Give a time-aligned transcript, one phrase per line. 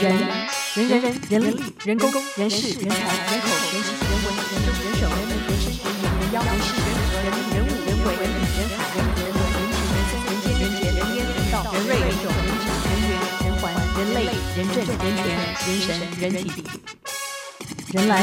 [0.00, 0.16] 人
[0.76, 6.86] 人人人人力人工人事人才人口人情人文人政人手人民人事人言人妖人事人
[7.18, 13.10] 人人物人为人理人海人人文人情人生人间人杰人烟人道人瑞人种人质人缘
[13.42, 13.62] 人环
[13.98, 14.16] 人类
[14.56, 15.26] 人政人权
[15.66, 16.62] 人神人体。
[17.92, 18.22] 人来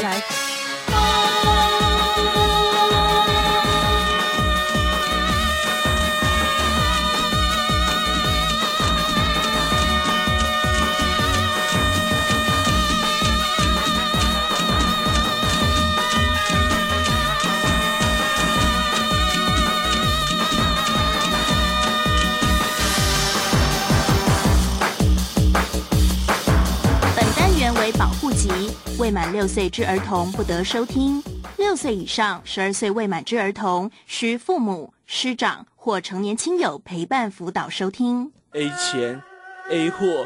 [29.06, 31.22] 未满六岁之儿童不得收听。
[31.58, 38.32] 六岁以上、十二岁未满之儿童，需父母、师长或成年亲友陪伴辅导收听。
[38.54, 39.22] A 钱
[39.70, 40.26] ，A 货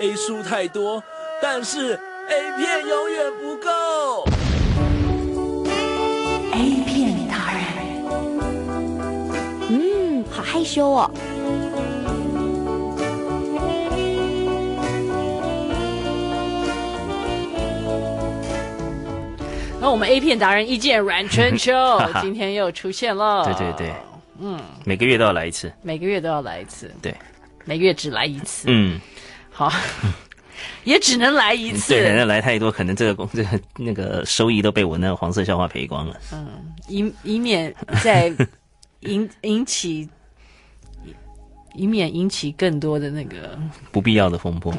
[0.00, 1.02] ，A 书太多，
[1.42, 1.92] 但是
[2.30, 4.24] A 片永远不够。
[6.54, 7.64] A 片大人，
[9.68, 11.10] 嗯，好害羞哦。
[19.90, 21.72] 我们 A 片达人意见阮春秋
[22.20, 23.44] 今天又出现了。
[23.44, 23.94] 对对对，
[24.40, 27.14] 嗯，每个月都要来一次，每个月都要来一次，对，
[27.64, 29.00] 每个月只来一次，嗯，
[29.50, 29.72] 好，
[30.84, 36.46] 也只能来一次，对，那来太多，可能这个工这个那个收益都被我那个黄色笑话赔光了，嗯，
[36.88, 38.32] 以以免再
[39.00, 40.08] 引 引起，
[41.74, 43.58] 以免引起更多的那个
[43.92, 44.72] 不必要的风波。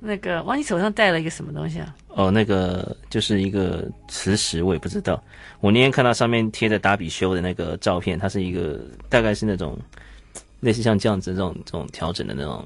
[0.00, 1.94] 那个，哇，你手上戴了一个什么东西啊？
[2.08, 5.22] 哦，那个就是一个磁石，我也不知道。
[5.60, 9.78] 我那天看到上面贴着达比修的那个照片，它是一个大概是那种
[10.60, 12.64] 类似像这样子这种这种调整的那种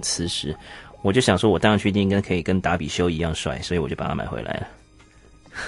[0.00, 0.56] 磁石，
[1.02, 4.66] 我就想说，我戴上去一定应该可以跟达比修一样帅，所以我就把它买回来了。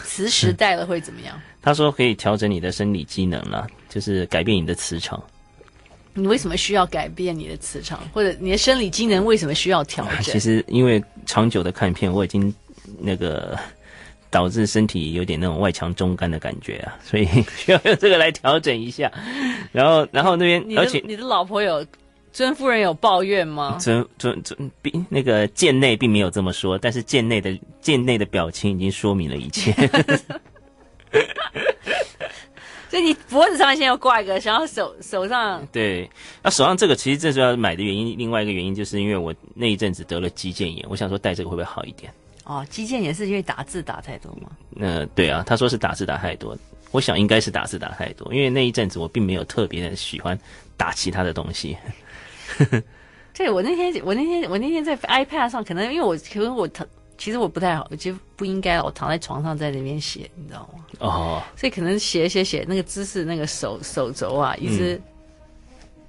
[0.04, 1.38] 磁石戴了会怎么样？
[1.60, 5.22] 他说可以调整你的生理机能啦，就是改变你的磁场。
[6.15, 10.23] 你为什么需要改变你的磁场，或者你的生理机能为什么需要调整？
[10.23, 12.55] 其实因为长久的看片，我已经
[13.00, 13.59] 那个
[14.31, 19.11] 导致身体有点那种外强中干的感觉啊，所以需要用这个来调整一下。
[19.73, 21.87] 然后，然后那边，而且你的老婆有
[22.33, 23.79] 尊夫人有抱怨吗？
[23.81, 29.73] 尊尊尊，并那个贱内并没有这么说，但是贱内的贱内的表情已经说明了一切。
[32.92, 36.06] 所以你脖子上面现在要挂一个，然后手手上对，
[36.42, 42.12] 那、啊、手上这个其实这是要买的原因，另外一个原因就是因为我那一阵子得了肌腱炎，我想说戴这个会不会好一点？
[42.44, 44.50] 哦，肌腱炎是因为打字打太多吗？
[44.78, 46.54] 呃，对啊，他说是打字打太多，
[46.91, 50.38] 我想应该是打字打太多，因为那一阵子我并没有特别的喜欢
[50.76, 51.75] 打其他的东西。
[53.32, 56.69] 对，我那天我那天我那天在 iPad 上，可能因为我可能我
[57.22, 60.84] 其实我不太好，我其实不应该，我躺在床上在那边写，你知道吗？
[60.99, 65.03] 哦，所以可能写写写那个姿势，那个手手肘啊，一直、嗯、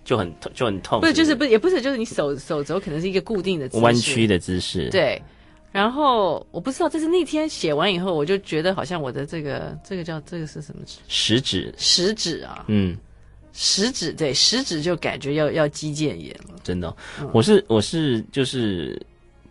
[0.03, 0.99] 就很痛，就很痛。
[1.01, 4.89] 不是，就是不是，也不是，就是你手手肘可能是一个固定的姿势，弯曲的姿势。
[4.89, 5.21] 对，
[5.71, 10.97] 然后我不知道，但是那天写完以后，我就觉得好像我的这个这个叫这个是什么指？
[11.07, 12.97] 食指，食指啊，嗯，
[13.51, 16.55] 食指对，食指就感觉要要肌腱炎了。
[16.63, 18.99] 真的、哦嗯，我是我是就是。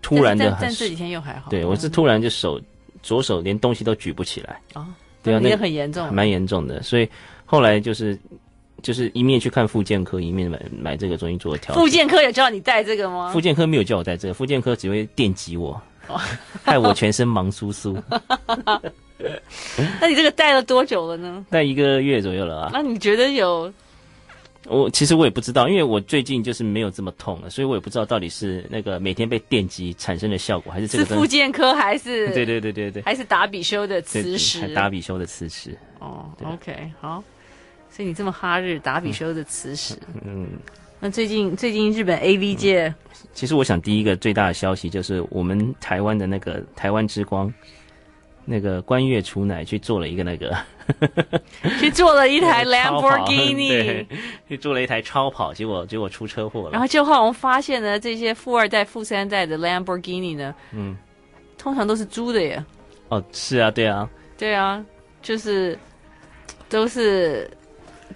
[0.02, 1.48] 突然的，但这几天又还好。
[1.48, 2.60] 对，我是突然就手
[3.02, 4.88] 左手连东西都举不起来啊，
[5.22, 6.82] 对啊，那也很严重，蛮严重的。
[6.82, 7.08] 所以
[7.46, 8.18] 后来就是
[8.82, 11.74] 就是一面去看复健科，一面买买这个中医做调。
[11.74, 13.30] 复健科有叫你带这个吗？
[13.32, 15.80] 复健科没有叫我带这个，复健科只会电击我，
[16.62, 17.96] 害我全身忙酥酥。
[20.00, 21.46] 那你这个戴了多久了呢？
[21.48, 22.70] 戴一个月左右了啊。
[22.72, 23.72] 那你觉得有？
[24.68, 35.76] 我其实我也不知道，因为我最近就是没有这么痛了，所以我也不知道到底是那个每天被电击产生的效果，还是这个是复健科，还是 对对对对对，还是达比修的磁石，达比修的磁石。
[35.98, 37.22] 哦，OK，好，
[37.90, 40.48] 所以你这么哈日达比修的磁石，嗯，
[41.00, 42.94] 那最近最近日本 AV 界、嗯，
[43.34, 47.52] 其实我想第一个最大的消息就是我们台湾的那个台湾之光。
[48.44, 50.56] 那个关月厨奶去做了一个那个，
[51.78, 54.04] 去做了一台兰博基尼，
[54.48, 56.70] 去做了一台超跑，结果结果出车祸了。
[56.72, 60.96] 然后就后来我们发现呢，这些富二代、富三代的兰博基尼呢，嗯，
[61.56, 62.64] 通常都是租的耶。
[63.08, 64.84] 哦，是啊，对啊，对啊，
[65.22, 65.78] 就是
[66.68, 67.48] 都是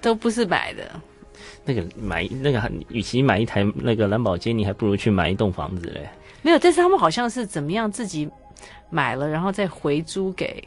[0.01, 0.83] 都不是买的。
[1.65, 6.09] 那个买那个，与其买一台那个兰博基尼，还不如去买一栋房子嘞。
[6.43, 8.29] 没有，但是他们好像是怎么样自己。
[8.91, 10.63] 买了，然后再回租给，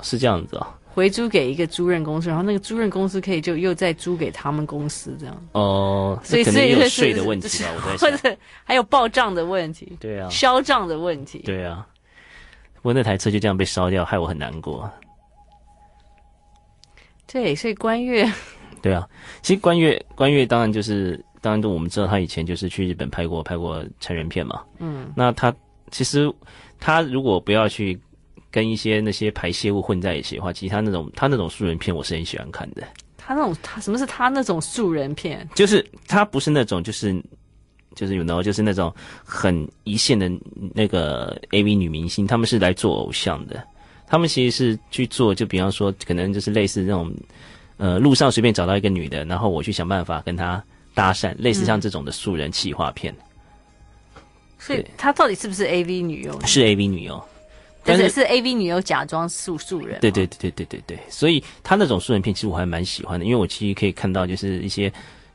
[0.00, 0.80] 是这样子啊、哦？
[0.94, 5.46] 回租给一个租赁公司，然后那个租赁公司可以就又再租给他们公司这样。
[5.50, 8.10] 哦，所以可能也有所以税的问题吧， 我在想。
[8.10, 9.96] 或者还有报账的问题。
[9.98, 11.40] 对啊，销账的问题。
[11.40, 11.84] 对啊，
[12.82, 14.88] 我那台车就这样被烧掉，害我很难过。
[17.26, 18.30] 对，所以关悦。
[18.80, 19.08] 对啊，
[19.42, 24.62] 其实关悦关悦当然就是，当然就我们知道他以前就是去日本拍过拍过成人片嘛。
[24.78, 25.52] 嗯，那他
[25.90, 26.32] 其实
[26.84, 27.98] 他如果不要去。
[28.50, 32.84] 跟一些那些排泄物混在一起的话，其实他那种他那种素人片我是很喜欢看的。
[33.16, 35.44] 他那种他什么是他那种素人片？
[35.56, 37.20] 就是他不是那种就是
[37.96, 38.94] 就是有那种就是那种
[39.24, 40.30] 很一线的
[40.72, 43.60] 那个 AV 女明星，他们是来做偶像的。
[44.06, 47.12] 他们其实是去做，就比方说可能就是类似那种
[47.76, 50.62] 呃路上随便找到一个女的，然后我去想办法跟她
[50.94, 53.12] 搭讪，类似像这种的素人企划片。
[53.18, 53.23] 嗯。
[54.66, 56.40] 所以她到底是不是 AV 女优？
[56.46, 57.22] 是 AV 女优。
[57.86, 64.90] 但是是 A V 女优假装素素人，对对对对对对对，所以她那种素人片其实我还蛮喜欢的，因为我其实可以看到就是一些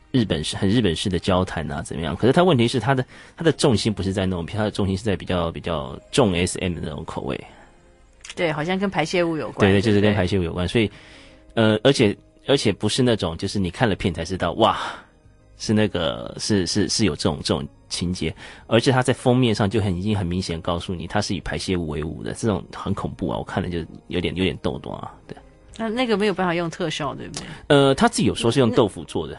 [0.10, 3.06] 日本式很日本式的交谈啊怎么样，可是他问题是他的
[3.38, 7.40] 他的重心不是在那种片，他的重心是在比较比较重 S M 的那种口味，
[8.36, 10.90] 对，好像跟排泄物有关，对对，就是跟排泄物有关，所以
[11.54, 12.18] 呃，而且
[12.48, 14.80] 而且不是那种就是你看了片才知道哇，
[15.60, 17.64] 是那个是是是有这种这种。
[17.92, 18.32] 情节，
[18.68, 23.36] 而且他在封面上就很已经很明显告诉你，他是以排泄物为伍的，这种很恐怖啊！
[23.36, 23.80] 我看了就
[24.10, 25.12] 有点有点逗逗啊。
[25.26, 25.36] 对，
[25.76, 27.48] 那那个没有办法用特效，对不对？
[27.66, 29.36] 呃，他自己有说是用豆腐做的，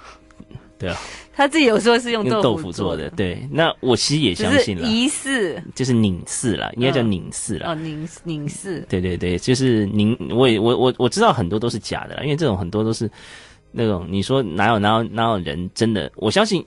[0.78, 0.98] 对啊，
[1.32, 3.08] 他自己有说是用豆腐做的。
[3.16, 7.70] 对，那我其实也相信了，疑似就是拧似啦，应该叫拧似啦。
[7.70, 13.10] 哦，拧拧似，对对对，就是拧，我也我我我知道很多都是假的啦，因为这种很多都是
[13.78, 16.66] 那种你说哪有哪有哪有人真的，我相信。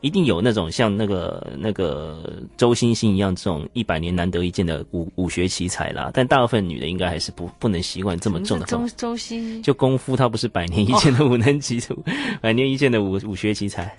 [0.00, 8.66] 一定有那种像那个那个周星星一样这种一百年难得一见的武武学奇才啦，但大部分女的应该还是不不能习惯这么重的。
[8.66, 11.98] 周周星就功夫，他不是百年一见的武能奇才，哦、
[12.40, 13.92] 百年一见的武武学奇才。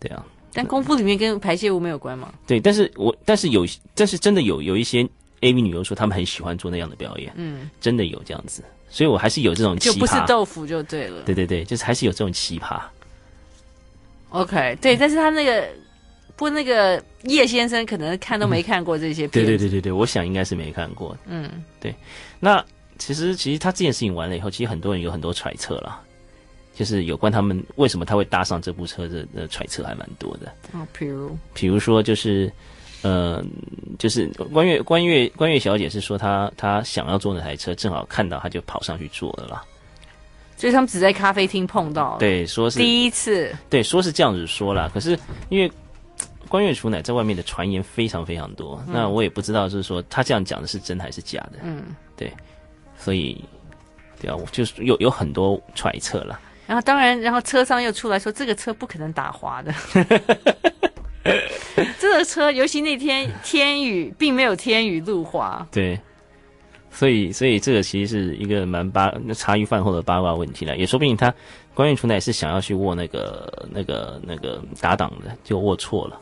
[0.00, 2.34] 对啊，但功夫里面跟排泄物没有关吗？
[2.44, 3.64] 对，但是我但是有，
[3.94, 5.08] 但是真的有有一些
[5.42, 11.22] AV 女优说她们很喜欢做那样的表演，嗯，真的有这样子，所以我还是有这种奇葩，就不是豆腐就对了。
[11.22, 12.80] 对对对，就是还是有这种奇葩。
[14.30, 15.68] OK，对，但是他那个，
[16.34, 21.16] 不过那个叶先生可能看都没看过这些片，对对对对对，我想应该是没看过。
[21.26, 21.50] 嗯，
[21.80, 21.94] 对。
[22.40, 22.62] 那
[22.98, 26.00] 其实其实他这件事情完了以后，其实很多人有很多揣测了，
[26.74, 30.52] 就是有关他们为什么他会搭上这部车的的揣测还蛮多的。
[30.72, 32.52] 哦，比如，比如说就是，
[33.06, 33.44] 呃，
[34.00, 39.62] 就是关月关月关月小姐是说她她想要坐那台车，正好看到她就跑上去坐了啦。
[40.56, 44.90] 所以他们只在咖啡厅碰到，对，说是第一次，对，说是这样子说啦。
[44.92, 45.16] 可是
[45.50, 45.70] 因为
[46.48, 51.58] 关月厨乃在外面的传言非常非常多，嗯、那我也不知道就是说他这样讲的是真还是假的。
[51.62, 51.84] 嗯，
[52.16, 52.32] 对，
[52.98, 53.44] 所以
[54.20, 56.40] 对啊，我就是有有很多揣测了。
[56.66, 59.72] 然后当然，然后车上又出来说这个车不可能打滑的，
[61.98, 65.66] 这个车尤其那天天雨，并没有天雨路滑。
[65.70, 65.98] 对。
[66.88, 71.34] 所以，所以这个其实是一个蛮八茶余饭后的八卦问题了，也说不定他
[71.74, 76.18] 关越厨乃是想要去握那个、那个、那个打档的，就握错了。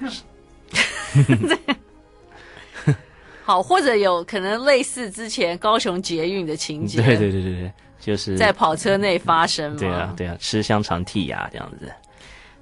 [3.44, 7.00] 好，或者有可能类似之前高雄捷运的情节。
[7.00, 9.78] 对对对对对，就是在跑车内发生嘛。
[9.78, 11.88] 对啊对啊，吃香肠剔牙这样子。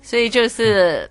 [0.02, 1.04] 所以就是。
[1.04, 1.10] 嗯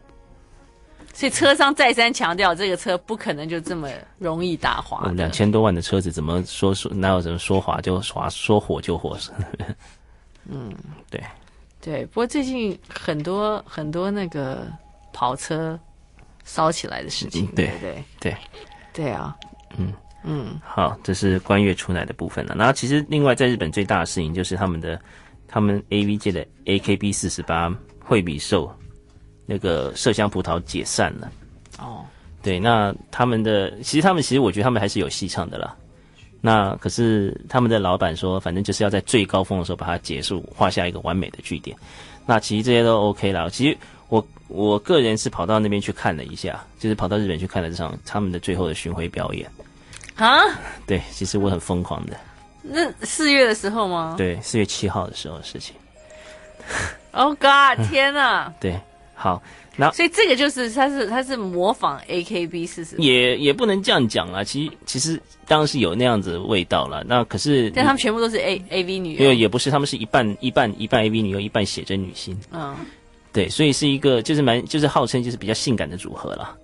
[1.15, 5.09] 所以车商再三强调，这个车不可能就这么容易打滑。
[5.11, 9.17] 两千多万的车子，怎么说说哪有人说滑就滑，说火就火？
[10.43, 10.75] 嗯，
[11.09, 11.23] 对，
[11.79, 12.05] 对。
[12.07, 14.67] 不过最近很多很多那个
[15.13, 15.79] 跑车
[16.43, 18.37] 烧起来的事情，对对对对
[18.91, 19.33] 对啊，
[19.77, 19.93] 嗯
[20.23, 20.59] 嗯。
[20.65, 22.53] 好，这是关月出来的部分了。
[22.57, 24.99] 然后其实另外在日本最大的事情就是他们的
[25.47, 28.69] 他们 AV 界的 AKB 四十八惠比寿。
[29.45, 31.31] 那个麝香葡萄解散了，
[31.79, 32.03] 哦，
[32.41, 35.75] 对，那他们的其实他们其实我觉得他们还是有戏唱的啦。
[36.41, 41.75] 那可是他们的老板说，反正就是要在最高峰的时候把它结束，画下一个完美的句点。
[42.25, 43.49] 那其实这些都 OK 啦。
[43.49, 43.77] 其实
[44.09, 49.49] 我我个人是跑到那边去看了一下，就是跑到日本去看了这场他们的最后的巡回表演。
[50.17, 50.39] 啊？
[50.85, 52.15] 对，其实我很疯狂的。
[52.61, 54.13] 那四月的时候吗？
[54.17, 55.75] 对，四月七号的时候的事情。
[57.11, 57.87] Oh God！
[57.89, 58.53] 天哪！
[58.59, 58.79] 对。
[59.15, 59.41] 好，
[59.77, 64.43] 那所以这个就是他是他是模仿 AKB 四十，也也不能这样讲啊。
[64.43, 67.03] 其实其实当然是有那样子的味道了。
[67.07, 72.37] 那可是，但他们全部都是 A AV 女优，因为也不是，他们是一半一半一半 AV 女优，一半写真女星。
[72.51, 72.75] 嗯，
[73.31, 76.55] 对，所以是一个就是蛮就是号称就是比较性感的组合了。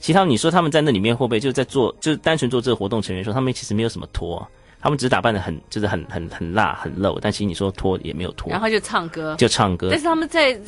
[0.00, 4.44] 其他你说他们在那里面会不会就在做，就是单纯做这个活动成员说他们其实没有什么脱，
[4.80, 9.88] 他们只是打扮的很，就是很很很辣很露，但其实你说脱也没有脱，然后就唱歌，就唱歌。
[9.90, 10.58] 但是他们在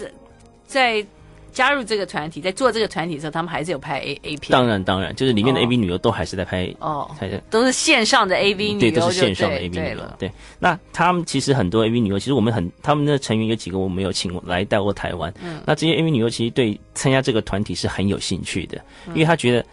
[0.67, 1.05] 在
[1.53, 4.51] 加入这个团体，在做这个团体的时候，他们还是有拍 A A 片。
[4.51, 10.01] 当然当然，就是里面的 A V 女优都还是在拍哦，拍的都是线上的 A V 女优，对，都是线上的 A V 女优。
[10.19, 15.33] 对，那他们其实很多 A V 女优，其实我们很他们的成员有几个我们有请来带过台湾。
[15.43, 19.65] 嗯，那这些 A V 女优其实对参加这个团体是很有兴趣的，因为他觉得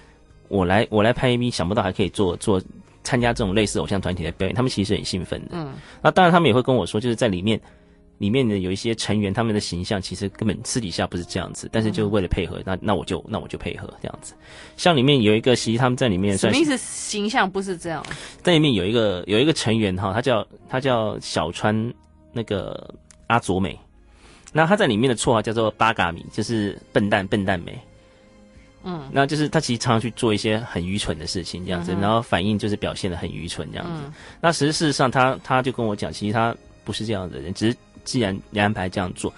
[0.48, 2.62] 我来我来拍 A V，想不到还可以做做。
[3.02, 5.52] 参加这种类似偶像团体的表演，他们其实很兴奋的。
[5.54, 7.60] 嗯，那当然他们也会跟我说，就是在里面，
[8.20, 14.36] 里面的有一些成员，他们的形象其实根本私底下不是这样子，但是就是为了配合，嗯、那那我就那我就配合这样子。
[14.78, 16.84] 像里面有一个，其实他们在里面算是，什么意思？
[16.86, 18.06] 形象不是这样。
[18.44, 21.94] 在里面有一个有一个成员哈，他叫他叫小川
[22.32, 22.94] 那个
[23.28, 23.78] 阿佐美，
[24.54, 27.80] 那他在里面的绰号叫做八嘎米，就是笨蛋笨蛋美。
[28.82, 34.02] 嗯，那就是他其实常常去做一些很愚蠢的事情，这样子，嗯、然后反应就是表现的很愚蠢这样子。
[34.06, 39.34] 嗯、那实事实上他，他他就跟我讲，其实他不是这样的人，只是既然你安排这样做，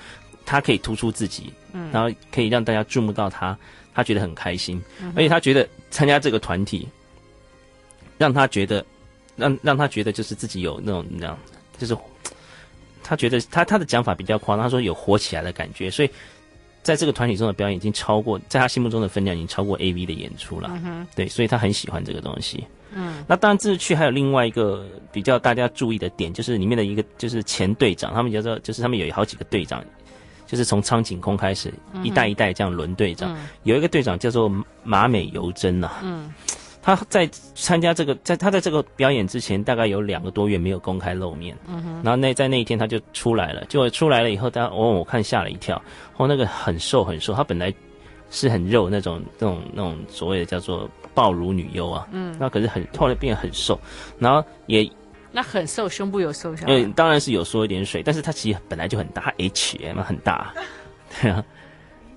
[0.45, 3.57] 他可以突出自己，嗯，然后可以让大家注目到他，
[3.93, 6.87] 他觉得很开心，嗯、而且他觉得参加这个团体，
[8.17, 8.85] 让他觉得，
[9.35, 11.37] 让让他觉得就是自己有那种那样，
[11.77, 11.97] 就是
[13.03, 16.09] 他觉得他他的讲法比较夸张，他说有火起来的感觉，所以。
[16.83, 20.67] 在这个团体中的表演已经超过，在他心目中的分量已经超过 AV 的演出了。
[20.83, 22.65] 嗯，对，所以他很喜欢这个东西。
[22.93, 29.83] 嗯，那当然，这次去还有另外一个比较大家注意的点，就是里面的一个就是前队长，他们叫做就是他们有好几个队长，
[30.45, 34.51] 就是从苍井空开始一代一代这样轮队长，嗯、有一个队长叫做
[34.83, 35.91] 马美由真呐。
[36.03, 36.33] 嗯。
[36.83, 41.55] 他在参加这个，在他在这个表演之前，大概有两个多月没有公开露面。
[41.67, 41.93] 嗯哼。
[42.03, 45.79] 然后那在那一天他就出来了，就出来了以后，他哦，我看吓了一跳。
[46.17, 47.71] 哦，那个很瘦很瘦，他本来
[48.31, 52.07] 是很肉那种那种那种所谓的叫做暴乳女优啊。
[52.11, 52.35] 嗯。
[52.39, 53.79] 那可是很后来变得很瘦，
[54.17, 54.89] 然后也
[55.31, 56.73] 那很瘦，胸部有瘦下来。
[56.73, 60.51] 嗯，当然是有缩一点水，但是他其实本来就很大，H M 很大。
[61.21, 61.45] 对啊。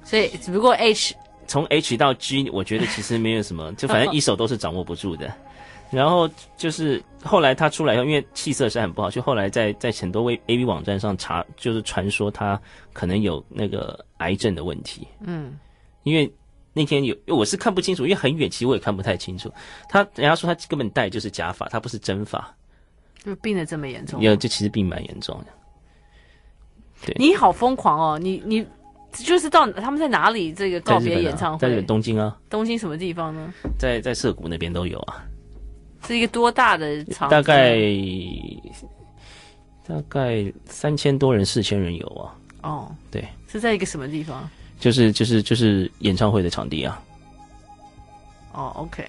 [0.03, 1.15] 所以只不过 H。
[1.47, 5.31] 从 H 到 G，我觉得其实没有什么， 就反正一手都是掌握不住的。
[5.91, 12.59] 然后就是后来他出来以后，因为气色是很不好，就后来在在很多 A V 网站上查，就是传说他
[12.95, 15.07] 可能有那个癌症的问题。
[15.21, 15.53] 嗯，
[16.05, 16.33] 因为
[16.73, 19.53] 那天有我是看不清楚，因为很远，其实我也看不太清楚。
[19.89, 22.55] 他人家说他根本戴就是假发，他不是真发。
[23.25, 24.23] 就病的这么严重？
[24.23, 25.47] 有，就其实病蛮严重的。
[27.05, 28.65] 对，你好疯狂哦，你你。
[29.17, 31.61] 就是到他们在哪里这个告别演唱会？
[31.61, 32.37] 在日本东京啊。
[32.51, 33.55] 东京什么地方呢？
[33.79, 35.25] 在在涩谷那边都有啊。
[36.05, 37.29] 是一个多大的场？
[37.29, 37.79] 大概
[39.87, 42.35] 大概三千多人、四千人有啊。
[42.63, 44.51] 哦，对，是在一个什么地方？
[44.85, 47.01] 就是就是就是演唱会的场地啊。
[48.53, 49.09] 哦，OK。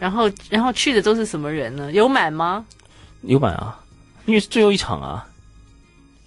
[0.00, 1.92] 然后然后去的都是什么人呢？
[1.92, 2.66] 有满吗？
[3.22, 3.78] 有满啊，
[4.26, 5.24] 因为是最后一场啊。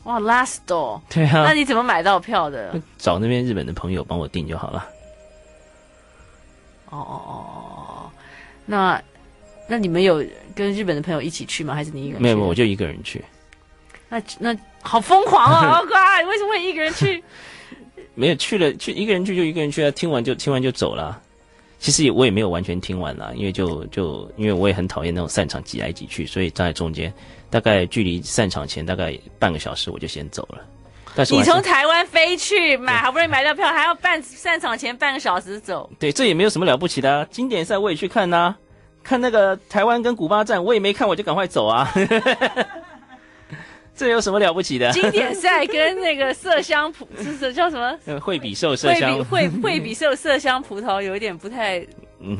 [0.03, 2.73] 哇，last door，对啊，那你怎么买到票的？
[2.97, 4.87] 找那边日本的朋友帮我订就好了。
[6.89, 7.33] 哦哦哦
[7.75, 8.11] 哦，
[8.65, 9.03] 那
[9.67, 10.23] 那你们有
[10.55, 11.75] 跟日本的朋友一起去吗？
[11.75, 12.23] 还是你一个人去？
[12.23, 13.21] 没有，我就一个人去。
[14.07, 15.59] 那那好疯狂啊！
[15.75, 17.21] 好乖，为什么会一个人去？
[18.17, 21.21] 没有去了，去一个人去就一个人去啊，听完就听完就走了。
[21.79, 27.13] 其实也我也没有完全听完啦，因为就就因为我也很讨厌那种散场挤来挤去，所以站在中间。
[27.51, 30.57] 大概距离散场前大概半个小时，我就先走了。
[31.15, 35.87] 但是，是你从台湾飞去买，好不容易买到票，还要半散场前半个小时走。
[35.99, 37.27] 对，这也没有什么了不起的啊。
[37.29, 38.57] 经典赛我也去看呐、啊，
[39.03, 41.93] 看那个台湾跟古巴站，我也没看，我就赶快走啊。
[43.97, 44.89] 这有什么了不起的？
[44.91, 47.05] 经典赛跟那个麝香葡，
[47.39, 48.19] 是叫什么？
[48.19, 51.85] 惠比寿麝香，惠 惠比寿麝香葡萄有一点不太。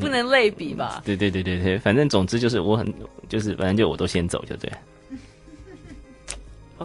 [0.01, 1.03] 不能类比吧？
[1.05, 2.91] 对对对对对，反正总之就是我很
[3.29, 4.71] 就是反正就我都先走就对。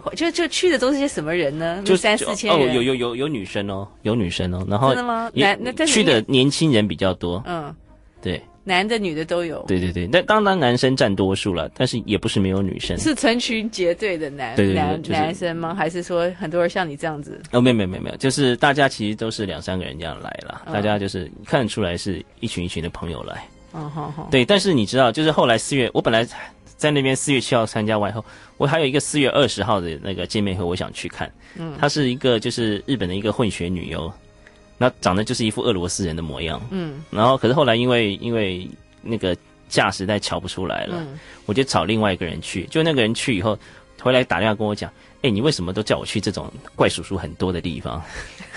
[0.15, 1.81] 就就去的都是些什么人呢？
[1.83, 5.31] 就三四千哦，有有有有女生哦，有女生哦，然后真的吗？
[5.33, 7.75] 男那去的年轻人比较多，嗯，
[8.21, 8.39] 对。
[8.63, 9.63] 男的、女的都有。
[9.67, 12.97] 对对对，但当然男生占多数了，但是也不是没有女生。
[12.97, 15.75] 是成群结队的男男、就是、男生吗？
[15.75, 17.41] 还是说很多人像你这样子？
[17.51, 23.43] 哦，没有没有没有没有，就是大家其实都是两三个人这样来了，哦、大家就是看得出来是一群一群的朋友来。
[23.73, 24.27] 哦好好。
[24.31, 26.25] 对，但是你知道，就是后来四月，我本来
[26.77, 28.23] 在那边四月七号参加完以后，
[28.57, 31.31] 我还有一个四月二十号的那个见面会，我想去看。
[31.57, 31.73] 嗯。
[31.79, 34.11] 她是一个就是日本的一个混血女优。
[34.83, 38.69] 那长得就是一副俄罗斯人的模样，嗯，然后可是后来因为因为
[39.01, 39.33] 那个
[39.69, 43.57] 价实在瞧不出来了，嗯，我就找另外一个人去，就那个人去以后
[44.01, 48.03] 回来打电话跟我讲，哎，你为什么都叫我去这种怪叔叔很多的地方？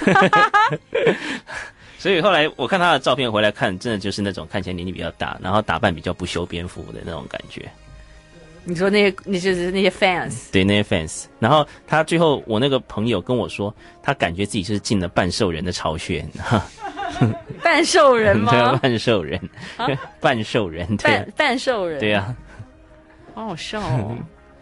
[1.96, 7.70] 所以后来我看他的照片回来看，真的就是那种看起来年纪比较大，然后打扮比较不修边幅的那种感觉。
[8.68, 11.26] 你说那些，那就是那些 fans，对，那些 fans。
[11.38, 16.26] 然后他最后，我那个朋友跟我说，他感觉自己是进了半兽人的巢穴。
[17.62, 18.50] 半兽人吗？
[18.52, 19.40] 对啊，半兽人，
[19.76, 19.86] 啊、
[20.20, 22.36] 半兽人，对、啊，半半兽人，对啊，
[23.34, 24.16] 好好笑哦。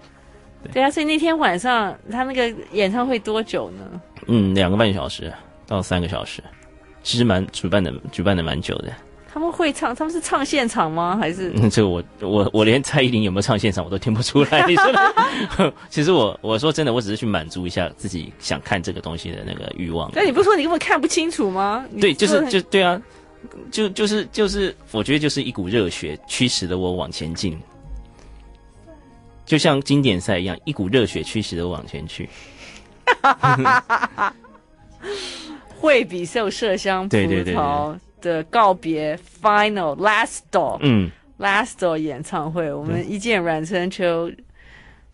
[0.70, 4.00] 对啊，所以那天晚上他那个演唱会多久呢？
[4.26, 5.32] 嗯，两个半小时
[5.66, 6.42] 到三个小时，
[7.02, 8.92] 其实蛮举办的，举办的蛮久的。
[9.34, 11.18] 他们会唱，他们是唱现场吗？
[11.20, 11.52] 还是？
[11.56, 14.64] 嗯，这个我我我连蔡依林有没有唱现场我都听不出来。
[14.70, 20.08] 你说， 其实我我说真的，我只是去满足一下自己想看这个东西的那个欲望。
[20.14, 21.84] 但你不是说你根本看不清楚吗？
[22.00, 23.02] 对，就是就对啊，
[23.72, 27.58] 就就是就是，我觉得就是一股热血驱使着我往前进，
[29.44, 32.28] 就像经典赛一样，一股热血驱使着我往前去。
[35.80, 37.20] 惠比寿麝香葡萄。
[37.20, 44.32] 对对对对的告别 final last Door，嗯，Last Door 演唱会，我们一见阮春秋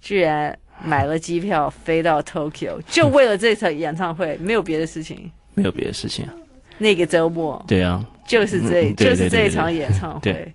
[0.01, 6.33] 居然买了机票飞到 Tokyo，就为了这场演唱会，没有别的事情，没有别的事情啊。
[6.79, 10.55] 那个周末，对啊，就是这，就是这一场演唱会，对，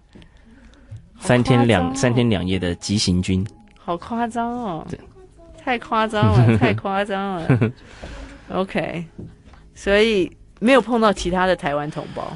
[1.20, 3.46] 三天两三天两夜的急行军，
[3.78, 4.88] 好夸张哦，
[5.64, 7.72] 太夸张了，太夸张了，
[8.50, 9.06] OK，
[9.76, 12.36] 所以没有碰到其他的台湾同胞。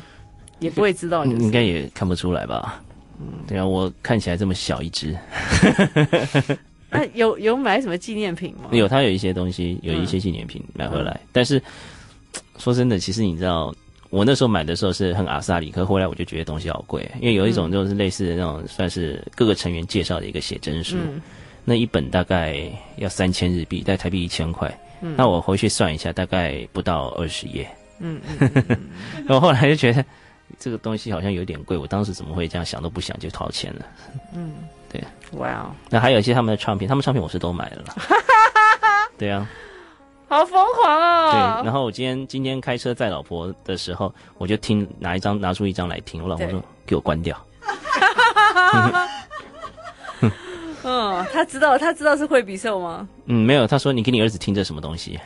[0.59, 2.83] 也不会知道，你应该也看不出来吧？
[3.17, 5.17] 嗯，对啊，我看起来这么小一只。
[6.89, 8.67] 那 有有买什么纪念品吗？
[8.73, 11.11] 有，他有一些东西，有一些纪念品买回来。
[11.11, 11.61] 嗯、但是
[12.57, 13.73] 说真的，其实你知道，
[14.09, 21.21] 我那时候买的时候是很阿萨里，可后来我就觉得东西好贵，因为有一种就是类似的那种，算是各个成员介绍的一个写真书，嗯、
[21.63, 22.57] 那一本大概
[22.97, 24.69] 要三千日币，在台币一千块。
[25.01, 27.65] 嗯、那我回去算一下，大概不到二十页。
[27.99, 28.89] 嗯，嗯，嗯，嗯
[29.27, 30.03] 然后后来就觉得。
[30.57, 33.85] 这个东西好像有点贵，我当时怎么会这样想都不想就掏钱了？
[34.33, 34.51] 嗯，
[34.91, 35.01] 对，
[35.33, 37.83] 哇 Wow，那还有一些他们的唱片，他们唱片我是都买了。
[39.15, 39.47] 对啊，
[40.27, 41.61] 好疯狂啊！
[41.61, 47.39] 对，然后我今天今天开车载老婆的时候，我就听拿一张拿出一张来听，我老婆说对给我关掉。
[50.83, 53.07] 嗯，他知道他知道是惠比寿吗？
[53.27, 55.19] 嗯，没有，他说你给你儿子听这什么东西？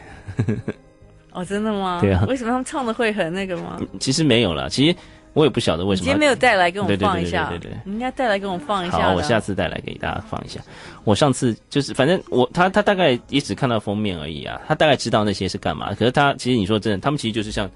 [1.34, 2.00] 哦，真的吗？
[2.02, 3.80] 对啊，为什么他们唱的会很那个吗？
[4.00, 4.96] 其实没有啦，其实。
[5.36, 6.06] 我也不晓得为什么。
[6.06, 9.00] 今天没有带来给我们放一下，对对对对对，你应该带来给我们放一下。
[9.00, 10.62] 好，我下次带来给大家放一下。
[11.06, 15.91] 我上次就是，反正我他他大概也只看到封面而已啊，他大概知道那些是干嘛。
[15.96, 17.67] 可是他其实你说真的，他们其实就是像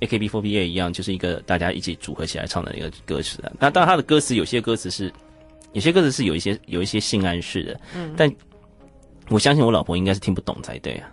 [0.00, 3.50] AKB48 一样，就是一个大家一起组合起来唱的一个歌词啊。
[3.58, 5.10] 那当然他的歌词有些歌词是，
[5.72, 8.30] 有些歌词是有一些有一些性暗示的，嗯，但
[9.30, 11.08] 我相信我老婆应该是听不懂才对啊。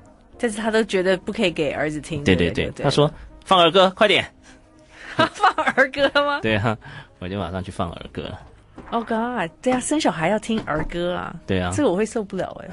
[0.46, 2.24] 但是他都觉得不可以给儿子听。
[2.24, 3.12] 对对对，他说
[3.46, 4.24] 放儿歌，快点。
[5.18, 6.40] 放儿歌吗？
[6.40, 6.78] 对啊，
[7.18, 8.40] 我就马上去放儿歌了。
[8.92, 9.50] Oh God！
[9.60, 11.36] 对啊，生小孩要听儿歌啊。
[11.48, 12.70] 对啊，这个我会受不了哎。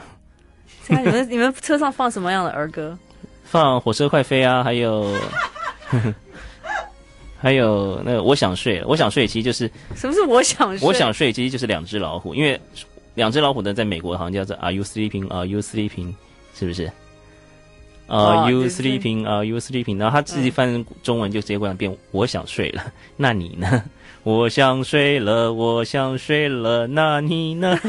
[0.83, 2.99] 现在你们 你们车上放什么样的儿歌？
[3.45, 5.17] 放《火车快飞》啊，还有
[7.41, 10.87] 还有那个我想睡了，我想睡其实就是什么是我想睡？
[10.87, 12.61] 我想睡其实就是两只老虎，因为
[13.15, 15.27] 两只老虎呢，在美国好像叫做 Are you sleeping?
[15.33, 16.13] Are you sleeping?
[16.55, 16.93] 是不是
[18.07, 19.27] ？Are you sleeping?
[19.27, 19.99] Are you sleeping?
[19.99, 22.83] 然后他自己翻成中文就直接过来变，我想睡了，
[23.17, 23.85] 那你呢？
[24.23, 27.79] 我想睡了，我想睡了，那你呢？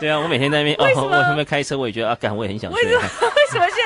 [0.00, 2.82] 对啊，我每天在那边哦，我他妈开车，我也觉得啊，干，我也很想睡。
[2.84, 3.02] 为什么？
[3.36, 3.84] 为什么现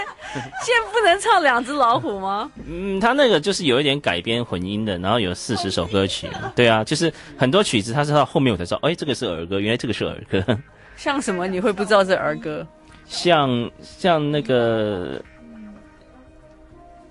[0.63, 2.49] 现在不能唱两只老虎吗？
[2.69, 6.29] 嗯，他那个就是有一点改编混音的，然后有四十首歌曲。
[6.55, 10.41] 对啊，就是很多曲子，他是到后面我才知道，哎，这个是儿歌，原来这个是儿歌。
[10.97, 11.49] 像什么？
[11.49, 12.65] 你会不知道是儿歌？
[13.15, 15.23] 像像那个，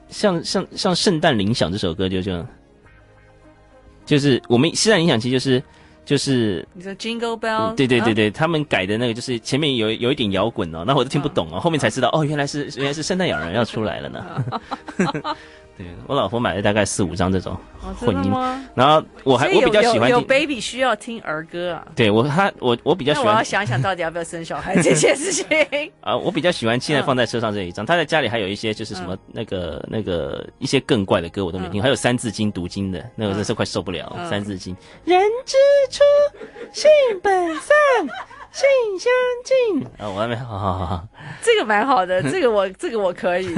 [0.10, 2.48] 像像像圣诞铃响这首歌就这样，
[4.06, 5.64] 就是我们圣诞铃响其实就是
[6.06, 14.46] 就是你说 Jingle Bell，对对对对，他们改的那个就是前面有有一点摇滚哦，那我都听不懂哦，后面才知道哦，原来是原来是圣诞老人要出来了呢。
[15.76, 17.58] 对，我老婆买了大概四五张这种
[18.00, 21.88] 混音，哦、然后我还我比较喜欢有，baby 需要听儿歌啊。
[21.96, 25.46] 对我他我我比较喜欢，我要想想到底要不要生小孩这件事情
[26.02, 26.16] 啊。
[26.16, 34.16] 我比较喜欢现在放在车上这一张，嗯、他在家里还有一些就是什么那个、嗯、那个一些更怪的歌我都没听，嗯、还有三字经读经的那个真是快受不了。
[34.16, 35.58] 嗯、三字经，人之
[35.90, 36.04] 初，
[36.72, 36.90] 性
[37.24, 37.74] 本善，
[38.52, 38.64] 性
[39.00, 39.12] 相
[39.44, 39.84] 近。
[39.98, 41.08] 啊，我还没好好好好，
[41.42, 43.50] 这个蛮好的，这个我这个我可以。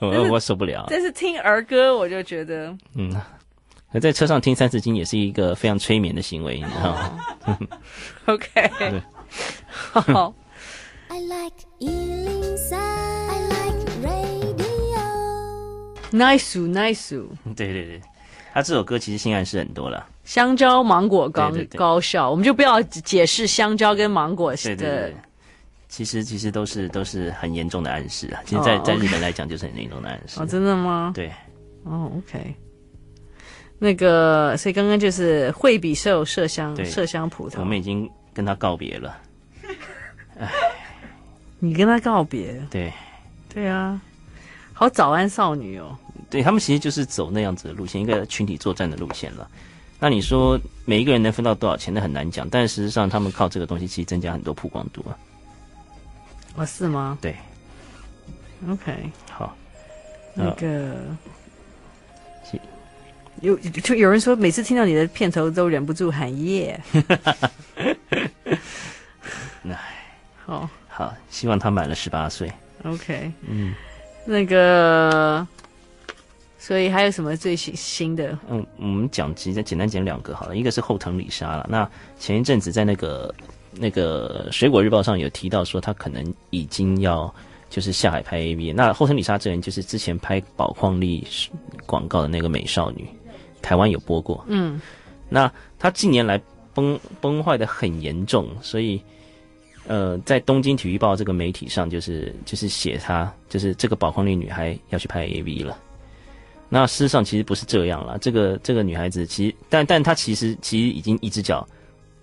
[0.08, 3.14] 我我受不了，但是听儿歌我就觉得，嗯，
[4.00, 7.20] 在车上听三字经也是一个非常催眠的行为，你知道吗？
[8.26, 8.48] OK，
[9.92, 10.34] 好。
[16.12, 17.10] Nice，Nice。
[17.54, 18.00] 对对对，
[18.52, 20.06] 他这首歌其实性暗示很多了。
[20.24, 25.12] 香蕉芒果高高效，我们就不要解释香蕉跟芒果的。
[25.90, 28.40] 其实其实都是都是很严重的暗示啊。
[28.46, 30.40] 其实在，在、oh, 在日本来讲，就是很严重的暗示。
[30.40, 31.10] 哦，真的吗？
[31.14, 31.28] 对。
[31.82, 32.54] 哦、oh,，OK。
[33.78, 39.18] 那个，所以刚刚就是惠比寿麝香麝香葡萄，我们已经跟他告别了。
[40.38, 40.48] 哎，
[41.58, 42.54] 你跟他告别？
[42.70, 42.92] 对。
[43.52, 44.00] 对啊，
[44.72, 45.98] 好早安少女哦。
[46.30, 49.50] 对，他们其实就是走那样子的路线，一个群体作战的路线了。
[49.98, 52.48] 那你说每一个人能分到多少钱，那很难讲。
[52.48, 55.18] 但事实上，他们靠这个东西其实增加很多曝光度啊。
[56.60, 57.16] 哦，是吗？
[57.22, 57.34] 对。
[58.68, 59.56] OK，好。
[60.34, 60.94] 那个
[63.40, 66.78] 有就有人说，每次听到你的片头都忍不住喊耶。
[69.62, 69.74] 那
[70.44, 72.52] 好，好，希望他满了十八岁。
[72.84, 73.74] OK，嗯，
[74.26, 75.46] 那个。
[76.58, 78.38] 所以还有什么最新新的？
[78.50, 81.66] 嗯，我们讲直接简单讲两个好了，一个是后藤里沙了。
[81.70, 83.34] 那前一阵子在那个
[83.72, 87.32] 那个水果日报上有提到说，他可能已经要
[87.68, 88.74] 就是下海拍 AV。
[88.74, 91.26] 那后藤里沙这人就是之前拍宝矿力
[91.86, 93.08] 广告的那个美少女，
[93.62, 94.44] 台湾有播过。
[94.48, 94.80] 嗯，
[95.28, 96.40] 那他近年来
[96.74, 99.00] 崩崩坏的很严重，所以
[99.86, 105.76] 呃，在东京体育报这个媒体上，就是就是写他就是这个宝矿力女孩要去拍 AV 了。
[106.68, 111.66] 那事实上其实不是这样啦，这个这个女孩子其实，但但她其实其实已经一只脚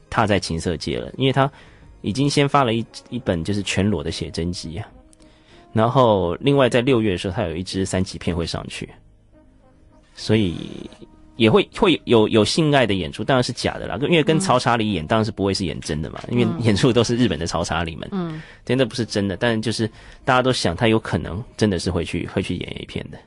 [0.10, 1.50] 踏在情色界了，因为他
[2.02, 4.88] 已经先发了一一本就是全裸的写真集啊，
[5.74, 8.90] 然后另外在六月的时候，他有一支三级片会上去，
[10.16, 10.56] 所以
[11.36, 19.88] 也会会有有性爱的演出，当然是假的啦，因为跟曹查理演当然是不会是演真的嘛，因为演出都是日本的曹查理们，嗯，真的不是真的，但是就是
[20.26, 23.18] 大家都想他有可能真的是会去会去演 A 片的。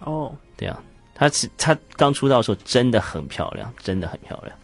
[0.00, 0.32] 哦，oh.
[0.56, 0.82] 对啊，
[1.14, 4.56] 他是他刚出道的时候真的很漂亮，真的很漂亮。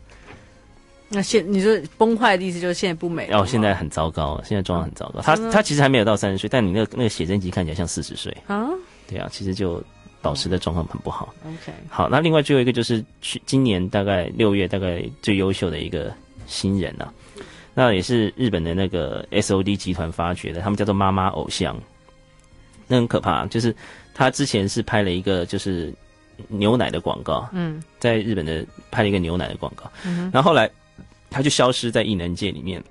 [1.08, 3.40] 那现你说崩坏的意思就是现在不美了？
[3.40, 5.20] 哦，现在很糟糕，现在状况很糟糕。
[5.20, 8.68] 他他其实还没有到三十岁，但你那个那个写真集看起来像四十岁啊。
[9.08, 9.82] 对啊，其实就
[10.20, 11.34] 保持的状况很不好。
[11.44, 16.12] OK，好，那另外最后一个就是去今年大概六月大概最优秀的一个
[16.46, 17.12] 新人啊，
[17.74, 21.76] 那也是日本的那个 SOD 集团发掘的，他们叫做妈妈偶像，
[22.86, 23.74] 那很可怕，就是。
[24.18, 25.92] 他之前是拍了一个就是
[26.48, 30.70] 牛奶的广告，嗯，在日本的拍了一个牛奶的广告，嗯，然后后来
[31.30, 32.82] 他就消失在异能界里面，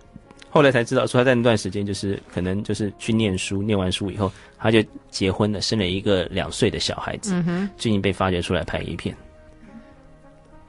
[0.50, 9.15] 后来才知道说他在那段时间就是可能就是去念书，念完书以后他就结婚了，生了一个两岁的小孩子，嗯哼，最近被发掘出来拍 A 片，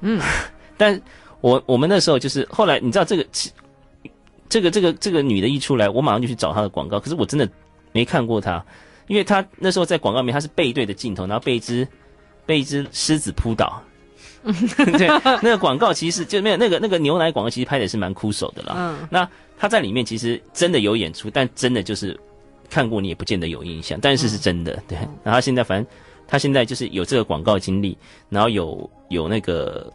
[0.01, 0.21] 嗯，
[0.77, 1.01] 但
[1.41, 3.27] 我我们那时候就是后来你知道这个
[4.49, 7.49] 这个这个这个女的一出来，我马上就去找她的广告，可是我真的
[7.93, 8.65] 没看过她。
[9.09, 11.87] 因为她那时候在广告里面，她是背对着镜头，然后被一只
[12.45, 13.81] 被一只狮子扑倒。
[14.99, 15.09] 对，
[15.43, 18.75] 那个广告其实就没有那个那个牛奶广告，其实拍的也是蛮枯手的啦。
[18.77, 19.29] 嗯，那
[19.59, 22.19] 他在里面其实真的有演出，但真的就是
[22.71, 24.73] 看过你也不见得有印象，但是是真的。
[24.75, 25.87] 嗯、对，然后他现在反正
[26.27, 27.97] 他现在就是有这个广告经历，
[28.29, 29.93] 然后有有那个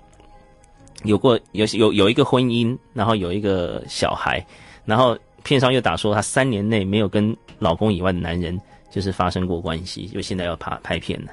[1.04, 4.46] 有过有有有一个婚姻，然后有一个小孩，
[4.86, 8.60] 然后片商又打说他三年内没有跟老公以外的男人。
[8.94, 11.32] 就是发生过关系，就现在要拍拍片了，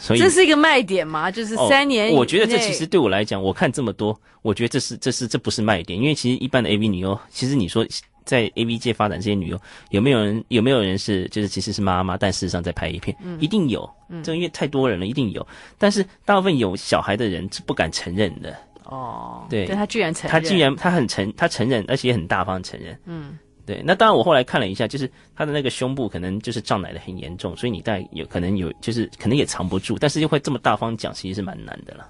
[0.00, 1.30] 所以这是一个卖点吗？
[1.30, 2.14] 就是三年、哦。
[2.14, 7.86] 我觉得这其实对我来讲，我看这么多，我觉得这是这是这不是卖点，因为其实一般的 AV 女优，其实你说
[8.24, 9.60] 在 AV 界发展这些女优，
[9.90, 18.56] 有没有人有没有人是就是其实是妈妈，但事实上在拍一片，嗯、一定有，嗯，这因为太多人了，一定有，但是大部分有小孩的人是不敢承认的。
[18.84, 23.38] 哦，对，他居然承认，他居然他很承他承认，而且也很大方承认，嗯。
[23.66, 32.08] 对，那当然，我后来看了一下，就是他的那个胸部可能就是胀奶的很严重，所以你大概有可能有，就是可能也藏不住，但是又会这么大方讲，其实是蛮难的了。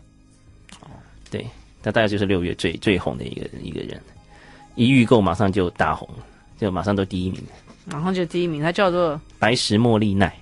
[0.81, 0.89] 哦，
[1.31, 1.47] 对，
[1.83, 4.01] 那大概就是六月最最红的一个一个人，
[4.75, 6.09] 一预购马上就大红，
[6.59, 7.43] 就马上都第一名，
[7.85, 10.35] 马上就第一名，他叫做白石茉莉奈。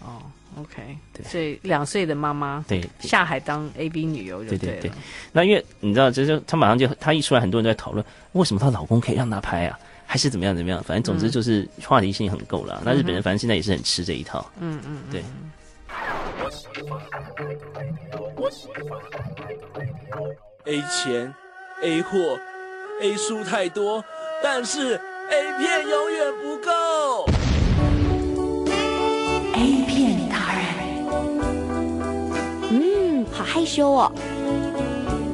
[0.00, 0.20] 哦
[0.58, 4.90] ，OK，对，所以两岁的妈妈对下海当 AB 女优，对对对。
[5.32, 9.78] 那因为你知道，就是她马上就她一出来，很多人都在讨论，为什么她老公可以让她拍啊？
[10.10, 12.78] 还是怎么样怎么样，反正总之就是话题性很够了。
[12.80, 14.50] 嗯、那日本人反正现在也是很吃这一套。
[14.58, 15.22] 嗯嗯，对。
[20.64, 21.34] A 钱
[21.82, 22.38] ，A 货
[23.02, 24.02] ，A 书太多，
[24.42, 24.94] 但是
[25.30, 27.26] A 片永远不够。
[29.56, 30.64] A 片大人，
[32.70, 34.10] 嗯，好害羞哦。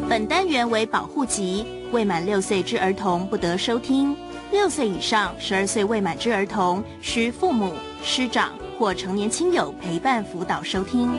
[0.09, 4.17] 本单元为保护级，未满六岁之儿童不得收听。
[4.55, 11.11] 六岁以上、十二岁未满之儿童，需父母、师长或成年亲友陪伴辅导收听。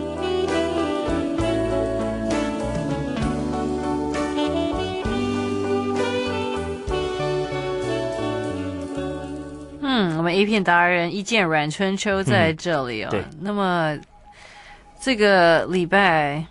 [9.82, 13.14] 嗯，我们 A 片达人一见阮春秋在这里哦。
[13.42, 14.00] 那么
[15.02, 16.42] 这个礼拜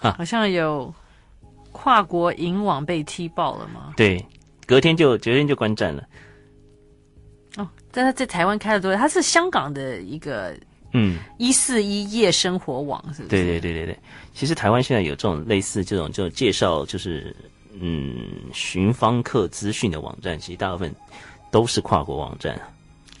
[0.00, 0.92] 好像有
[1.70, 3.92] 跨国银网被踢爆了吗？
[3.94, 4.24] 对，
[4.66, 6.02] 隔天就隔天就关站了。
[7.56, 8.98] 哦，但他在台湾开了多久？
[8.98, 10.56] 他是香港的一个
[10.92, 13.28] 嗯一四一夜生活网，是不是？
[13.28, 13.98] 对对对对对。
[14.32, 17.34] 其实台湾现在有这种类似这种就介绍就是
[17.80, 18.16] 嗯
[18.52, 20.92] 寻芳客资讯的网站，其实大部分
[21.50, 22.60] 都是跨国网站。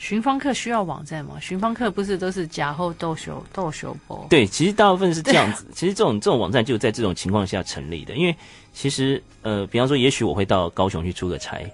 [0.04, 1.36] 寻方客需要网站吗？
[1.40, 4.26] 寻方客不是都是假后斗修斗修播？
[4.28, 5.64] 对，其实大部分是这样子。
[5.72, 8.36] 其实这种这种网站就在这种情况下成立的，因为
[8.74, 11.64] 其实呃，比方说，也许我会到高雄去出个差，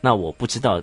[0.00, 0.80] 那我不知道。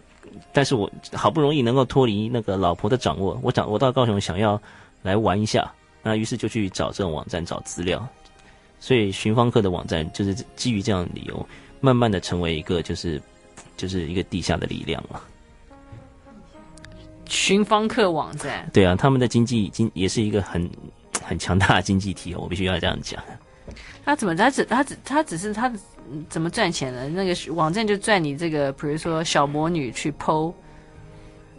[0.52, 4.62] 但是我好不容易能够脱离那个老婆的掌握，我找我到高雄想要
[5.04, 8.06] 来玩一下，那于是就去找这种网站找资料，
[8.82, 11.48] 所以寻方客的网站就是基于这样的理由，
[11.80, 13.22] 慢慢的成为一个就是
[13.78, 15.22] 就是一个地下的力量了。
[17.28, 20.70] 寻芳客网站，对啊，他们的经济经也是一个很
[21.24, 23.22] 很强大的经济体，我必须要这样讲。
[24.06, 25.72] 他怎么他只他只他只是他。
[26.30, 27.08] 怎么赚钱呢？
[27.08, 30.54] 那个网站就赚你这个，比如说小魔女去 PO，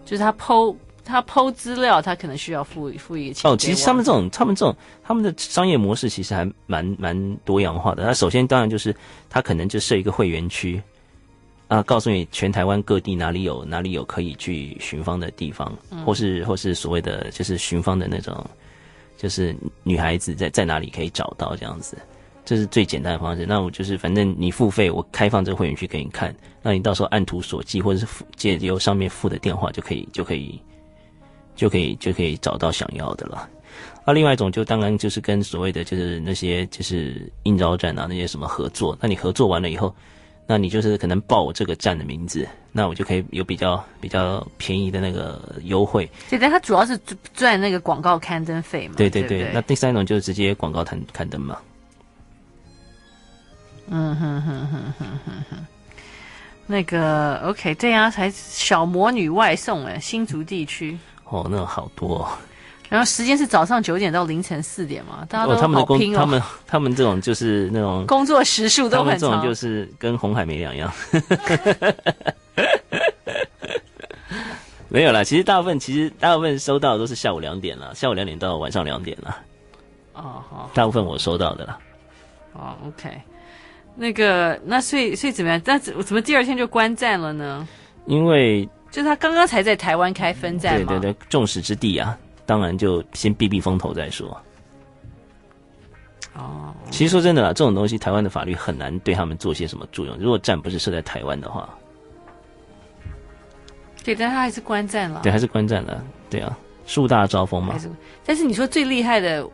[0.04, 3.50] 就是他 PO 他 PO 资料，他可能需要付付一个钱。
[3.50, 8.04] 哦，其实他们这种他们这种他们的商业模式其实还蛮蛮多样化的。
[8.04, 8.94] 他首先当然就是
[9.30, 10.80] 他可能就设一个会员区
[11.74, 18.46] 啊，告诉你全台湾各地哪里有哪里有可以去寻芳的地方，嗯、或是或是所谓的就是寻芳的那种，
[19.16, 21.98] 就是女孩子在在哪里可以找到这样子。
[22.44, 23.46] 这是最简单的方式。
[23.46, 26.32] 那我就是，反正你付费，我开放这个会员区给你看。
[26.62, 28.06] 那你到时候按图索骥，或者是
[28.36, 30.60] 借由上面付的电话，就可以，就可以，
[31.56, 33.48] 就可以，就可以找到想要的了。
[34.06, 38.94] 那另外一种，就当然就是跟所谓的就是那些就是应招站啊那些什么合作。
[39.00, 39.94] 那你合作完了以后，
[40.46, 46.10] 那你就是可能报我这个站的名字，那我就可以有比较比较便宜的那个优惠。
[46.28, 46.98] 对，但它主要是
[47.32, 48.94] 赚那个广告刊登费嘛。
[48.96, 49.38] 对对对。
[49.38, 51.58] 对对，那第三种就是直接广告刊刊登嘛。
[53.88, 55.66] 嗯哼哼哼哼哼哼，
[56.66, 62.28] 那个 OK，这样才小魔女外送哎，新竹地区哦，那好多、哦。
[62.94, 65.66] 然后时间是早上九点到凌晨四点嘛，大家都好拼哦。
[65.66, 70.88] 哦，他们的工，他们他们这种就是那种 工作时数都很长，这种就是跟红海没两样。
[74.88, 79.36] 没有啦，其实大部分其实大部分收到的都是下午两点了，下午两点到晚上两点了。
[80.12, 81.76] 哦，好，大部分我收到的啦。
[82.52, 83.10] 哦，OK。
[83.96, 85.60] 那个，那所以所以怎么样？
[85.64, 87.66] 那怎怎么第二天就观战了呢？
[88.06, 90.86] 因为就他刚刚才在台湾开分站嘛。
[90.86, 94.36] 对对对，众矢之的啊，当然就先避避风头再说。
[96.34, 100.16] 哦，其实说真的啦，这种东西台湾的法律很难对他们做些什么作用。
[100.18, 101.68] 如果站不是设在台湾的话，
[104.02, 105.20] 对，但他还是观战了。
[105.22, 106.04] 对，还是观战了。
[106.28, 107.78] 对啊，树大招风嘛。
[108.24, 109.48] 但是你说最厉害的。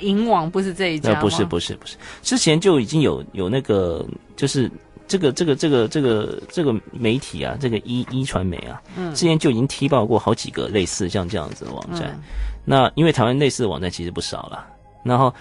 [0.00, 1.20] 银网不是这一家吗？
[1.20, 4.70] 不是不是不是，之前就已经有有那个，就是
[5.08, 12.10] 这个这个这个这个这个媒体啊，这个一一传媒啊，嗯，之前就已经踢爆过好几个类似像这样子的网站。
[12.10, 12.22] 嗯、
[12.64, 14.64] 那因为台湾类似的网站其实不少了，
[15.02, 15.34] 然后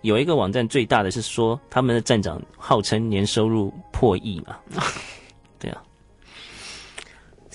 [0.00, 4.56] 有一个网站最大的是说他们的站长号称年收入破亿嘛，
[5.58, 5.80] 对啊。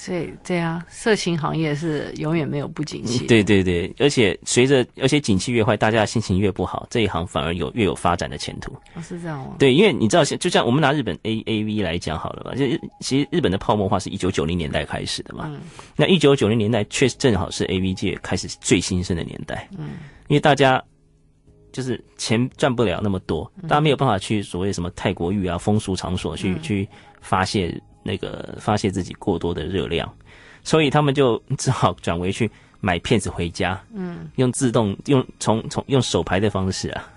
[0.07, 3.27] 对对啊，色情行业是永远没有不景气。
[3.27, 8.71] 对对对，而且随着而且景气越坏，大家心情越不好，这一行反而有越有发展的前途。
[8.95, 9.55] 哦，是这样吗？
[9.59, 12.65] 对，因为你知道，就像我们拿日本 A A V 来讲好了吧，就
[13.01, 15.43] 其实日本的泡沫化是一九九零年代开始的嘛。
[15.47, 15.59] 嗯。
[15.97, 19.67] 那一九九零年代确实正好是 A V 界开始最兴盛的年代。
[19.77, 19.89] 嗯。
[20.29, 20.81] 因为大家
[21.73, 26.87] 就是钱赚不了那么多，大家没有办法去所谓什么泰国浴啊风俗场所去、嗯、去
[27.19, 27.77] 发泄。
[28.07, 30.09] 那个发泄自己过多的热量，
[30.63, 37.09] 所以他们就只好转为去买片子回家，嗯，用自动用从从用手排的方式啊，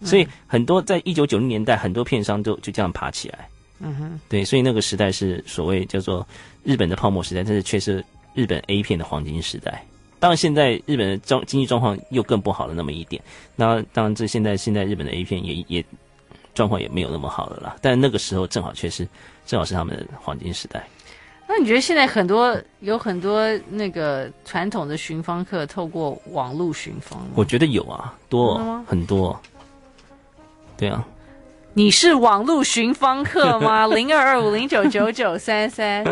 [0.00, 3.48] 所以很多在一九九零年代，很多片商都就这样爬起来，
[3.80, 6.26] 嗯哼，对，所以那个时代是所谓叫做
[6.64, 8.02] 日本的泡沫时代，但是却是
[8.32, 9.84] 日本 A 片的黄金时代。
[10.18, 13.22] 当然，现在日本的状经济状况又更不好了那么一点。
[13.54, 15.84] 那当然，这现在现在日本的 A 片也也
[16.56, 17.76] 状况也没有那么好了啦。
[17.80, 19.06] 但那个时候正好却是。
[19.48, 20.84] 正好是他们的黄金时代。
[21.46, 27.24] 那你觉得现在很多有很多那个传统的寻芳客透过网络寻芳？
[27.36, 29.40] 我觉得有啊，多很多。
[30.76, 31.06] 对啊，
[31.74, 33.86] 你是网络寻芳客吗？
[33.94, 36.04] 零二二五零九九九三三，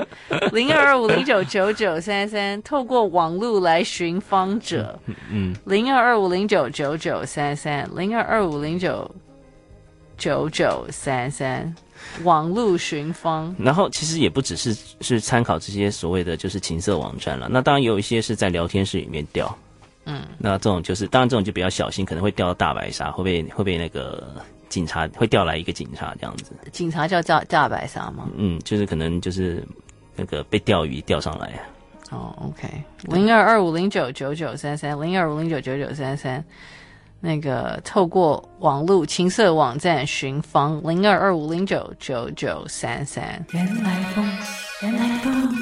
[0.53, 4.97] 零二二五零九九九三三，透过网络来寻芳者。
[5.29, 9.13] 嗯，零二二五零九九九三三，零二二五零九
[10.17, 11.75] 九九三三。
[12.23, 19.57] 网路寻芳，然后其实也不只是是参考这些所谓的就是情色网站了，那当然有一些是在聊天室里面钓，
[20.05, 24.37] 嗯，那这种就是当然这种就比较小心，可能会钓到大白鲨，会被会被那个
[24.69, 26.53] 警察会调来一个警察这样子。
[26.73, 28.29] 警察叫大大白鲨吗？
[28.37, 29.67] 嗯，就是可能就是
[30.15, 31.59] 那个被钓鱼钓上来。
[32.11, 32.69] 哦，OK，
[33.05, 36.45] 零二二五零九九九三三零二五零九九九三三。
[37.25, 43.43] 那个透过网络情色网站寻芳零二二五零九九九三三。
[43.53, 44.31] 原来风，
[44.83, 45.57] 原来风。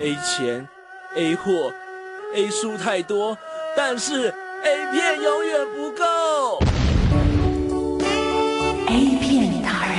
[0.00, 0.66] A 钱
[1.14, 1.72] ，A 货
[2.34, 3.38] ，A 书太多，
[3.76, 6.58] 但是 A 片永远不够。
[8.88, 9.96] A 片达人，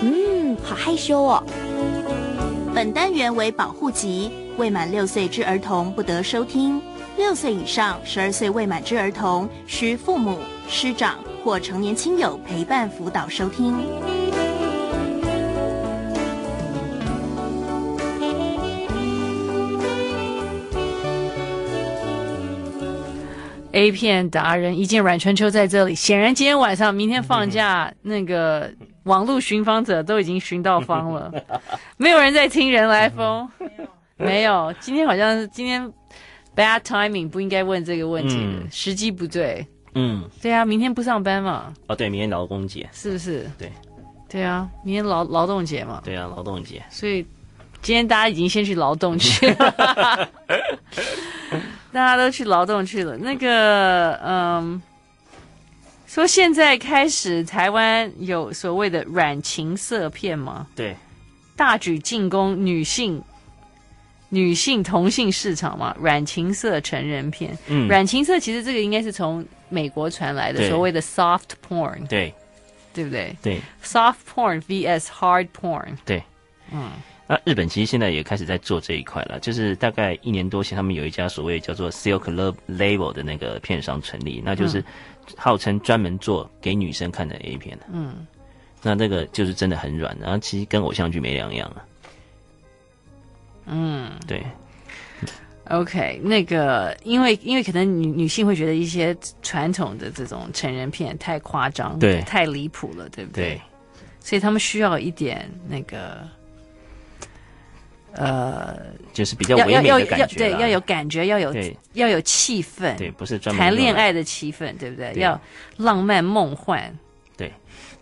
[0.00, 1.44] 嗯，好害羞哦。
[2.74, 4.45] 本单元为保护级。
[4.56, 6.80] 未满六岁之儿童不得收听，
[7.18, 13.74] 六岁以上、十二岁未满之儿童需父母、师长或成年亲友陪伴辅导收听。
[23.72, 31.30] A 片达人一见阮春秋在这里，显然今天晚上、明天放假， 那个网络寻芳者都已经寻到方了，
[31.98, 33.46] 没有人在听人来疯。
[34.24, 35.92] 没有，今天好像是今天
[36.56, 39.66] bad timing 不应该问这个问题，嗯、时机不对。
[39.94, 41.72] 嗯，对啊，明天不上班嘛？
[41.86, 43.46] 哦，对，明天劳工节，是不是？
[43.58, 43.70] 对，
[44.28, 46.00] 对啊，明天劳劳动节嘛。
[46.04, 46.82] 对啊，劳动节。
[46.90, 47.22] 所以
[47.82, 50.28] 今天大家已经先去劳动去了，
[51.92, 53.16] 大家都去劳动去了。
[53.18, 54.80] 那个，嗯，
[56.06, 60.66] 说现在开始台湾有所谓的软情色片吗？
[60.74, 60.96] 对，
[61.54, 63.22] 大举进攻女性。
[64.28, 67.56] 女性同性市场嘛，软情色成人片。
[67.68, 72.06] 嗯，软情色其实这个应该是从美国传来的，所谓的 soft porn。
[72.08, 72.32] 对，
[72.92, 73.36] 对不对？
[73.42, 75.96] 对，soft porn vs hard porn。
[76.04, 76.22] 对，
[76.72, 76.90] 嗯，
[77.28, 84.84] 那日本其实现在也开始在做这一块了，就是大概一年多前，他们有一家所谓叫做 Silk Label 的那个片商成立，那就是
[85.36, 87.86] 号称专门做给女生看的 A 片的。
[87.92, 88.26] 嗯，
[88.82, 91.84] 那那个就是真的很软，然后其实跟偶像剧没两样了。
[93.66, 94.42] 嗯，对
[95.68, 103.54] ，OK，那个，因为因为可能女女性会觉得一些传统的这种成人片太夸张，对，太离谱了，对不对？
[103.54, 103.60] 对，
[104.20, 106.20] 所以他们需要一点那个，
[108.12, 108.78] 呃，
[109.12, 111.52] 就是比较唯美的感觉，对，要有感觉，要有
[111.94, 115.12] 要有气氛，对，不是专门谈恋爱的气氛，对不对？
[115.12, 115.40] 对要
[115.76, 116.88] 浪漫梦幻，
[117.36, 117.52] 对，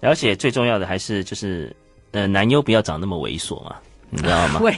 [0.03, 1.75] 而且最重要的还是就是，
[2.11, 3.77] 呃，男优不要长那么猥琐嘛，
[4.11, 4.61] 你知道吗？
[4.71, 4.77] 对。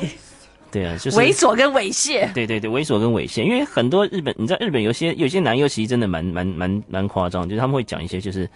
[0.70, 2.30] 对啊，就是猥琐跟猥亵。
[2.34, 8.48] 对对对，猥琐跟猥亵，因为很多日本，你知道日本有些有些男优其实真的蛮蛮蛮蛮夸张，就是他们会讲一些就是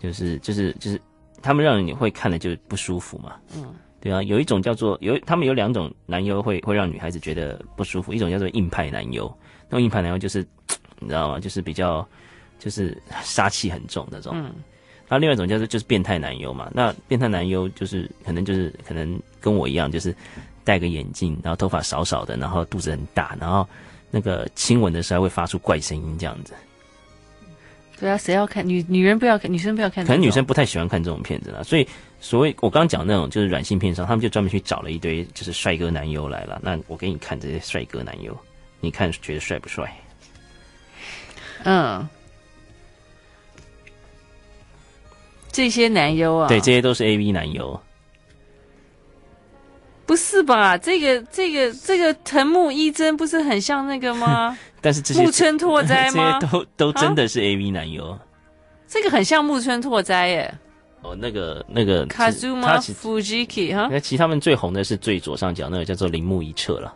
[0.00, 1.00] 就是就是就是
[1.42, 3.34] 他们让你会看了就不舒服嘛。
[3.56, 9.26] 嗯，对啊，有一种叫做有他们有两种男优会会让女孩子觉得不舒服，一种叫做硬派男优，
[9.68, 10.46] 那种硬派男优就是
[11.00, 11.40] 你知道吗？
[11.40, 12.06] 就是比较
[12.60, 14.32] 就是杀气很重那种。
[14.36, 14.52] 嗯，
[15.08, 20.14] 那另外一种叫做就是变态男优嘛，那变态男优就是可能就是可能跟我一样就是。
[20.66, 23.66] 戴个眼镜，然后头发少少的，然后肚子很大，然后
[24.10, 26.52] 那个亲吻的时候会发出怪声音，这样子。
[27.98, 30.04] 对啊，谁要看女女人不要看，女生不要看。
[30.04, 31.88] 可能女生不太喜欢看这种片子啦，所以
[32.20, 36.60] 所谓我刚刚讲那种就是软性片商，他们就专门去找了一堆就是帅哥男优来了。
[36.62, 38.36] 那我给你看这些帅哥男优，
[38.80, 39.90] 你看觉得帅不帅？
[41.64, 42.06] 嗯，
[45.50, 47.80] 这些男优啊，对，这些都是 AV 男优。
[50.06, 50.78] 不是吧？
[50.78, 54.56] 这个、这个、这个藤木一真不是很像那个吗？
[54.80, 56.38] 但是这些木村拓哉吗？
[56.40, 58.10] 这些都都真的是 AV 男优。
[58.10, 58.18] 啊。
[58.86, 60.54] 这个很像木村拓哉耶。
[61.02, 63.88] 哦，那个那个 Kazuma Fujiki 哈。
[63.90, 66.94] 那其实他们最红的是最左上角那个叫做铃木一彻了。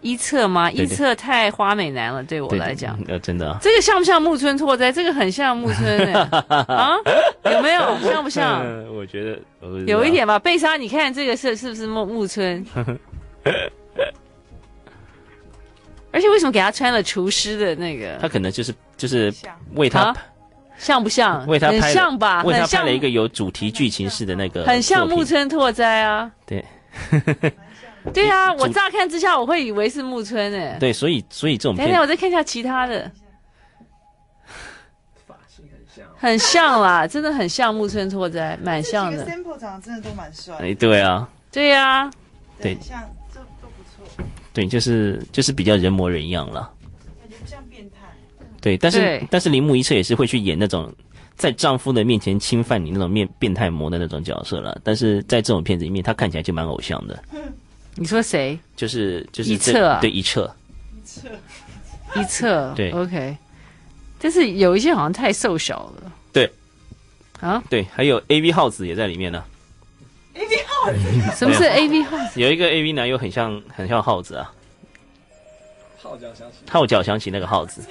[0.00, 0.70] 一彻吗？
[0.70, 2.98] 一彻太花美男了，对我来讲。
[3.06, 3.56] 呃，真的。
[3.60, 4.90] 这个像不像木村拓哉？
[4.90, 6.12] 这个很像木村诶。
[6.48, 6.96] 啊，
[7.44, 7.98] 有没有？
[8.02, 8.64] 像不像？
[8.94, 9.38] 我觉得
[9.86, 10.38] 有一点吧。
[10.38, 12.64] 贝莎，你看这个是是不是木木村？
[16.12, 18.16] 而且为什么给他穿了厨师的那个？
[18.20, 19.32] 他可能就是就是
[19.74, 20.14] 为他
[20.76, 21.46] 像不像？
[21.46, 22.42] 为他拍很像吧？
[22.42, 26.30] 为他拍了一个有主题剧情式的那个，很像木村拓哉啊。
[26.46, 26.64] 对。
[28.14, 30.76] 对啊，我乍看之下我会以为是木村诶。
[30.80, 33.10] 对，所以所以这种片，等等，我再看一下其他的，
[35.26, 39.26] 发型很像，很像啦，真的很像木村拓哉，蛮像的。
[39.26, 40.56] sample 长得真的都蛮帅。
[40.60, 42.10] 哎，对啊，对呀，
[42.60, 44.24] 对，像这都不错。
[44.54, 46.72] 对，就是就是比较人模人样了。
[47.20, 47.96] 感觉不像变态。
[48.62, 50.90] 对，但是但是铃木一彻也是会去演那种
[51.36, 54.80] 在丈夫的面前侵犯你那种面变态魔的那种角色了。
[54.82, 57.22] 但是在这种片子里面，他看起来就蛮偶像的。
[58.00, 58.58] 你说谁？
[58.74, 60.56] 就是就是一彻，对一侧，
[61.04, 61.28] 一侧，
[62.18, 63.36] 一彻，对，OK。
[64.18, 66.10] 但是有一些好像太瘦小了。
[66.32, 66.50] 对，
[67.40, 69.44] 啊，对，还有 AV 耗子也在里面呢。
[70.34, 70.98] AV 耗子？
[71.36, 72.40] 什么是 AV 耗子？
[72.40, 74.50] 有一个 AV 男优很像很像耗子啊。
[76.02, 77.82] 号角响起，号角响起，那个耗子，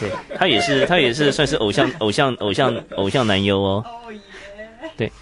[0.00, 3.84] 对，他也是，他也是算是偶像，偶像，偶像，偶像男优哦。
[3.86, 4.20] 哦耶！
[4.96, 5.12] 对，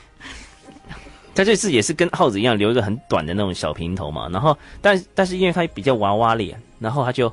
[1.36, 4.28] 他这次也是跟耗子一样，留一个很短的那种小平头嘛。
[4.30, 7.32] 然后，但但是因为他比较娃娃脸，然后他就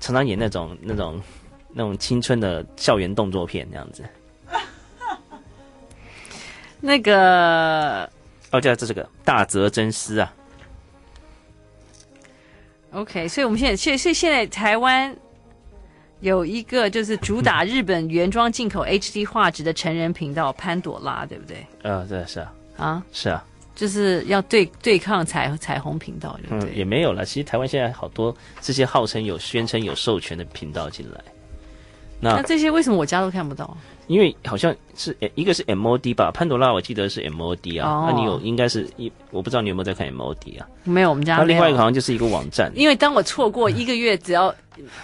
[0.00, 1.20] 常常演那种那种
[1.72, 4.02] 那种青春的校园动作片这样子。
[6.80, 8.10] 那个，
[8.50, 10.32] 哦，叫这是个大泽真司啊。
[12.92, 15.14] OK，所以我们现在，所以所以现在台湾
[16.20, 21.66] 有一个就是主打日本原装进口 HD 画质的成人频道潘朵拉，对不对？
[21.82, 23.44] 呃，对，是啊，啊，是啊，
[23.74, 26.70] 就是要对对抗彩彩虹频道，对对？
[26.70, 27.24] 嗯，也没有了。
[27.24, 31.20] 其实台湾现在好多这些号称有宣称有授权的频道进来，
[32.20, 33.76] 那那这些为什么我家都看不到？
[34.06, 40.68] 因为好像是一个是 MOD 吧，潘朵拉我记得是 MOD 啊，那、哦啊、你有应该是一，我不知道你有没有在看 MOD 啊？
[40.84, 41.36] 没有，我们家。
[41.38, 42.70] 那另外一个好像就是一个网站。
[42.74, 44.54] 因为当我错过一个月只要，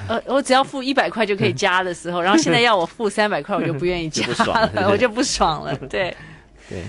[0.07, 5.75] 呃， 我只要付一百块就可以加的时候，然后现在要我付三百块，我就不愿意加了， 我就不爽了。
[5.89, 6.15] 对，
[6.69, 6.85] 对，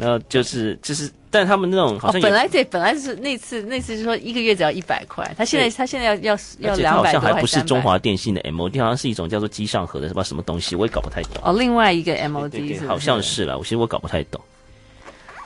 [0.00, 1.10] 然后就是就是。
[1.32, 10.24] 但他们那种好像、哦、本来对本来是那次那次是说一个月只要一百块，他现在他现在要要要两百多块，好像还不是中华电信的 MOD，好像是一种叫做机上盒的，是吧？
[10.24, 11.40] 什么东西我也搞不太懂。
[11.44, 14.40] 哦，另外一个 MOD 好像是了，我其实我搞不太懂。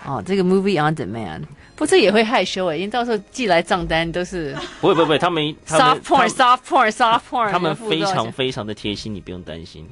[0.07, 1.43] 哦，这个 Movie on Demand，
[1.77, 9.87] 不，这也会害羞哎，因为到时候寄来账单都是不会不会不会，他们 soft porn soft porn soft porn，他们非常非常的贴心，你不用担心，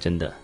[0.00, 0.34] 真的。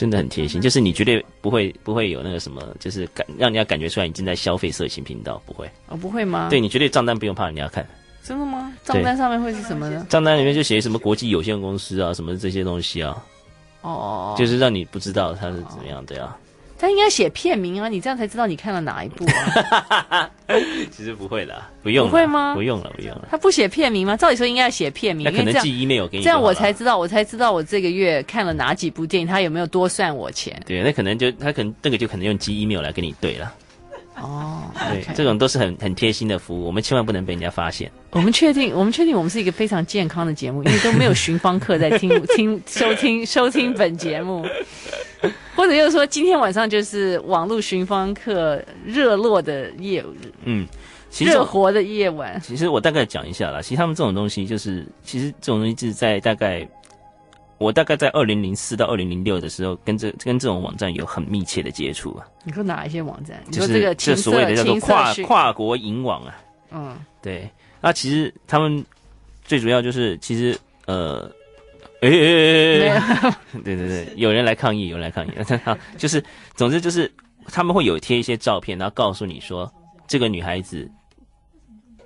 [0.00, 5.70] 真的很贴心，就是你绝对不会不会有那个什么，就是感让人家感觉出来你正在消费色情频道，不会。
[5.88, 6.48] 哦，不会吗？
[6.48, 7.86] 对，你绝对账单不用怕人家看。
[8.22, 8.72] 真的吗？
[8.82, 10.06] 账单上面会是什么呢？
[10.08, 13.22] 账单里面就写什么国际有限公司啊，什么这些东西啊。
[13.82, 14.34] 哦。
[14.38, 16.34] 就是让你不知道它是怎么样的呀。
[16.80, 20.30] 他应该写片名啊，你这样才知道你看了哪一部啊。
[20.90, 22.08] 其实不会的，不用。
[22.08, 22.54] 不会吗？
[22.54, 23.28] 不用了，不用了。
[23.30, 24.16] 他不写片名吗？
[24.16, 25.24] 照理说应该要写片名。
[25.30, 30.58] 那可能寄 email 给你，这样我才知道，我才知道我这个月看了哪几部电影，他有没有多算我钱。
[30.66, 33.52] 对，那可能就他可能那个就可能用寄 email 来跟你对了。
[34.20, 37.90] 哦，对这种都是很很贴心的服务，我们千万不能被人家发现。
[38.10, 44.44] 我们确定，我们确定我们是一个非常健康的节目，因为都没有寻芳客在听 听收听收听本节目。
[45.54, 50.02] 或者就是说，今天晚上就是网络寻芳客热络的夜，
[50.44, 50.66] 嗯，
[51.18, 52.40] 热活的夜晚。
[52.42, 56.66] 其实我大概讲一下啦，其实他们这种东西就是，其实这种东西就是在大概，
[57.60, 62.26] 我大概在二零零四到二零零六的时候，跟这跟这种网站有很密切的接触啊。
[62.42, 63.38] 你说哪一些网站？
[63.52, 66.40] 就是这个这所谓的叫做跨跨国银网啊。
[66.70, 67.48] 嗯，对。
[67.82, 68.82] 那其实他们
[69.44, 71.30] 最主要就是，其实呃。
[72.02, 73.36] 哎哎哎哎！
[73.62, 75.30] 对对对，有人来抗议，有人来抗议。
[75.98, 77.12] 就是，总之就是，
[77.48, 79.70] 他们会有贴一些照片，然后告诉你说，
[80.08, 80.90] 这个女孩子，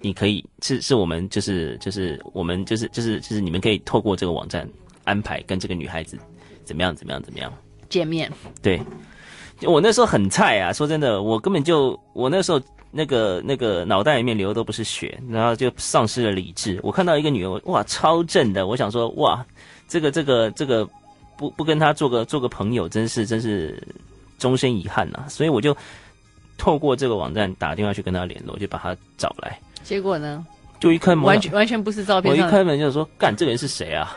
[0.00, 4.68] 你可以是是我们就是就是我们就是就是就是你们可以透过这个网站
[5.04, 6.18] 安排跟这个女孩子
[6.64, 7.52] 怎么样怎么样怎么样
[7.88, 8.30] 见面。
[8.60, 8.80] 对，
[9.62, 16.80] 我那时候很菜啊，说真的，我根本就我那时候那个那个脑袋里面流的都不是血，然后就丧失了理智。
[16.82, 19.44] 我看到一个女人，哇，超正的，我想说，哇。
[19.86, 20.88] 这个这个这个
[21.36, 23.80] 不不跟她做个做个朋友，真是真是
[24.38, 25.28] 终身遗憾呐、啊！
[25.28, 25.76] 所以我就
[26.56, 29.60] 透过这个网站打电话去跟她联络，就把她找来。
[29.82, 30.44] 结果呢？
[30.84, 32.30] 就一开门，完全完全不是照片。
[32.30, 34.14] 我一开门就说：“干，这个人是谁啊？”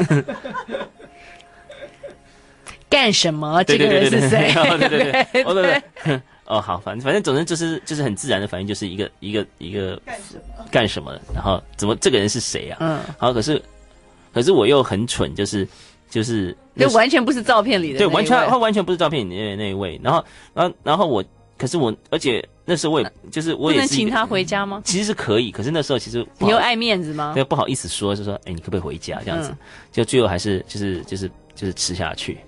[2.88, 3.62] 干什么？
[3.64, 4.52] 这个人是谁？
[4.78, 6.20] 对对对，哦对对。
[6.46, 10.40] 哦好，反正反正总之就是就是很自然的反应，就是一个一个一个干什么
[10.70, 12.78] 干什么，然后怎么这个人是谁啊？
[12.80, 13.60] 嗯，好，可是。
[14.32, 15.66] 可是我又很蠢，就是
[16.08, 20.00] 就是，就完全不是照片里的，对，完全他完全不是照片里的那一位。
[20.04, 21.24] 然后，然后，然后我，
[21.60, 24.80] 可是我，而且那时候我也就是我也是不能请他回家吗？
[24.82, 27.32] 其实是可以，可是那时候其实你又爱面子吗？
[27.34, 29.54] 对，不好意思说，就说哎，你可不可以回家这样子？
[29.92, 32.38] 就最后还是就是就是就是吃下去，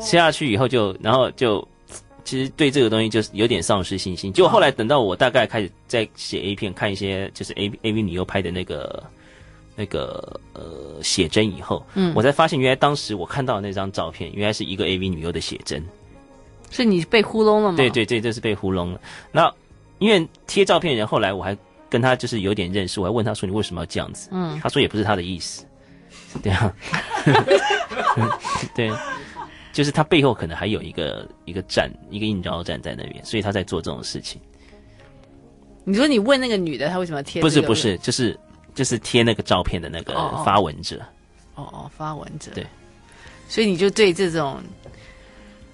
[0.00, 1.66] 吃下去以后就然后就
[2.24, 4.32] 其实对这个东西就是有点丧失信心。
[4.32, 9.02] 结果后来等到我大概开始在写 A 片，看一些就是 A A V 女优拍的那个。
[9.78, 15.84] 那个呃写真以后，嗯，我才发现原来当时我看到的那张照片，原来是一个 AV 女优的写真，
[16.70, 17.76] 是你被糊弄了吗？
[17.76, 19.00] 对对对，这是被糊弄了。
[19.32, 19.52] 那
[19.98, 21.56] 因为贴照片人后来我还
[21.88, 24.28] 跟他就是有点认识，我还问他说，你为什么要这样子？
[24.32, 25.64] 嗯，他说也不是他的意思，
[26.42, 26.74] 对啊，
[28.74, 28.90] 对，
[29.72, 34.40] 就是他背后可能还有一个一个站，一个应招站在那边，所以他在做这种事情。
[35.84, 37.40] 你说你问那个女的，她为什么贴？
[37.40, 38.36] 不是不是，就是
[38.74, 40.14] 就是贴那个照片的那个
[40.44, 41.00] 发文者。
[41.54, 42.50] 哦哦，发文者。
[42.54, 42.66] 对，
[43.48, 44.60] 所以你就对这种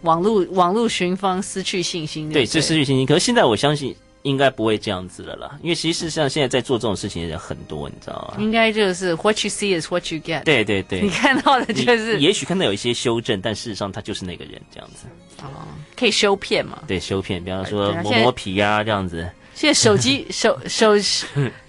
[0.02, 2.42] 网络网络寻芳失去信心对。
[2.42, 3.06] 对，这失去信心。
[3.06, 8.40] 可是现在我相信应该不会这样子了啦，因为其实像现在在做这种事情的人很多，你知道吗？
[8.42, 10.44] 应该就是 what you see is what you get。
[10.44, 12.20] 对对对，你看到的就是。
[12.20, 15.06] 也许看到有一些修正，但事实上他就是那个人这样子。
[15.42, 16.82] 哦，可以修片嘛？
[16.86, 19.28] 对，修片，比方说磨磨皮啊这样子。
[19.54, 20.94] 现在手机 手手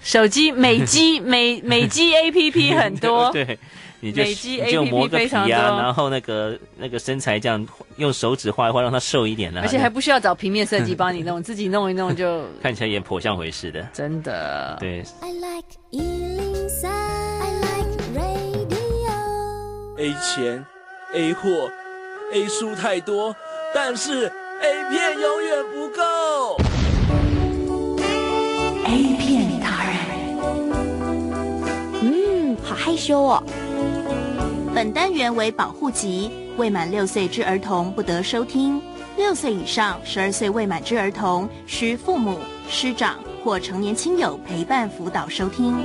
[0.02, 3.58] 手机美肌美美肌 A P P 很多， 对，
[4.04, 14.76] 你就美肌 A P P 非常多，然后那个那个身材这样用手指画一画，让它瘦一点呢，而且还不需要找平面设计帮你弄， 自己弄一弄就 看起来也颇像回事的，真的。
[14.78, 15.02] 对。
[15.22, 19.14] I like 103, I like radio.
[19.96, 20.62] A 钱
[21.14, 21.70] A 货
[22.34, 23.34] A 书太多，
[23.74, 24.26] 但是
[24.60, 26.58] A 片永远不够。
[28.86, 29.94] A 片达人，
[32.02, 33.42] 嗯，好害羞哦。
[34.74, 38.82] 本单元为保护级，未满六岁之儿童不得收听。
[39.16, 43.14] 六岁以上、十二岁未满之儿童，需父母、师长
[43.44, 45.76] 或成年亲友陪伴辅导收听。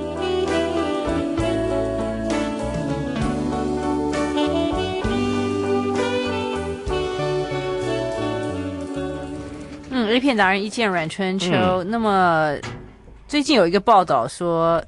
[9.92, 12.56] 嗯，A 片达人一见阮春秋，嗯、那么。
[13.28, 14.84] 最近有一个报道说，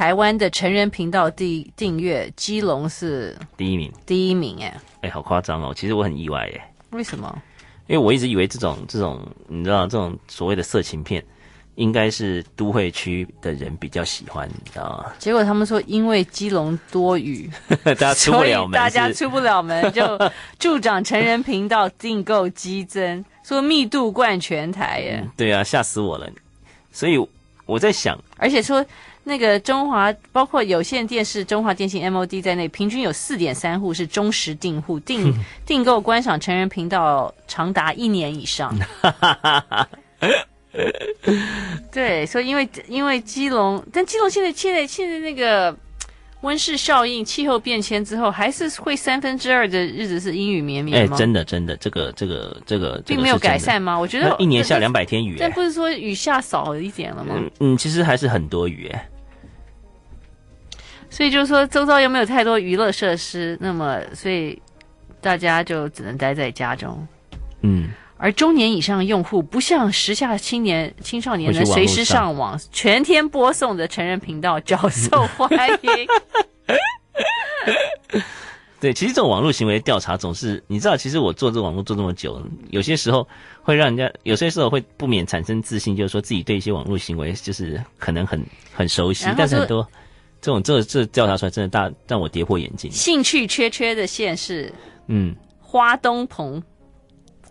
[0.00, 5.74] 台湾的成人频道订订阅，基隆是第一名，第一名哎，哎，好夸张哦！
[5.76, 6.60] 其实我很意外耶。
[6.92, 7.42] 为什么？
[7.86, 11.22] 因为我一直以为这种这种，你知道，这种所谓的色情片，
[11.74, 15.12] 应该是都会区的人比较喜欢，你知道吗？
[15.18, 17.50] 结果他们说，因为基隆多雨，
[17.84, 20.18] 大家出不了门，大家出不了门，就
[20.58, 25.20] 助长成人频道订购激增，说密度冠全台耶。
[25.22, 26.26] 嗯、对啊，吓死我了！
[26.90, 27.22] 所以。
[27.66, 28.84] 我在想，而且说
[29.24, 35.32] 那个中华，包括有线电视、中华电信 MOD 在内，平均有四点三户是忠实订户，订
[35.66, 38.74] 订购观赏成人频道长达一年以上。
[41.92, 45.76] 对，所以因为因为基隆，但基隆现在现在现在那个。
[46.42, 51.14] 温室效应、气候变迁之后，还是会三分之二的日子是阴雨绵绵吗？
[51.14, 53.98] 哎，真的，真的，这个，这个，这个，并没有改善吗？
[53.98, 57.34] 我觉得一年下两百天雨，但不是说雨下少了一点了吗？
[57.36, 59.08] 嗯嗯，其实还是很多雨哎。
[61.10, 64.60] 所以就是说，周遭又没有太多娱乐设施，那么所以
[65.20, 67.06] 大家就只能待在家中。
[67.62, 67.90] 嗯。
[68.20, 75.50] 而中年以上的用户不像时下青年青少年能随时上网，全天播送的成人频道较受欢
[75.82, 75.90] 迎。
[78.78, 83.26] 对，其实这种网络行为调查总是，你知道，其实我做这个网络做这么久，有些时候
[83.62, 88.42] 会让人家，有些时候会不免产生自信，就是说自己对一些网络行为就是可能很
[88.72, 89.86] 很熟悉，但是很多
[90.40, 92.90] 这种这这调查出来真的大让我跌破眼镜。
[92.90, 94.72] 兴趣缺缺的县市，
[95.08, 96.62] 嗯，花东澎。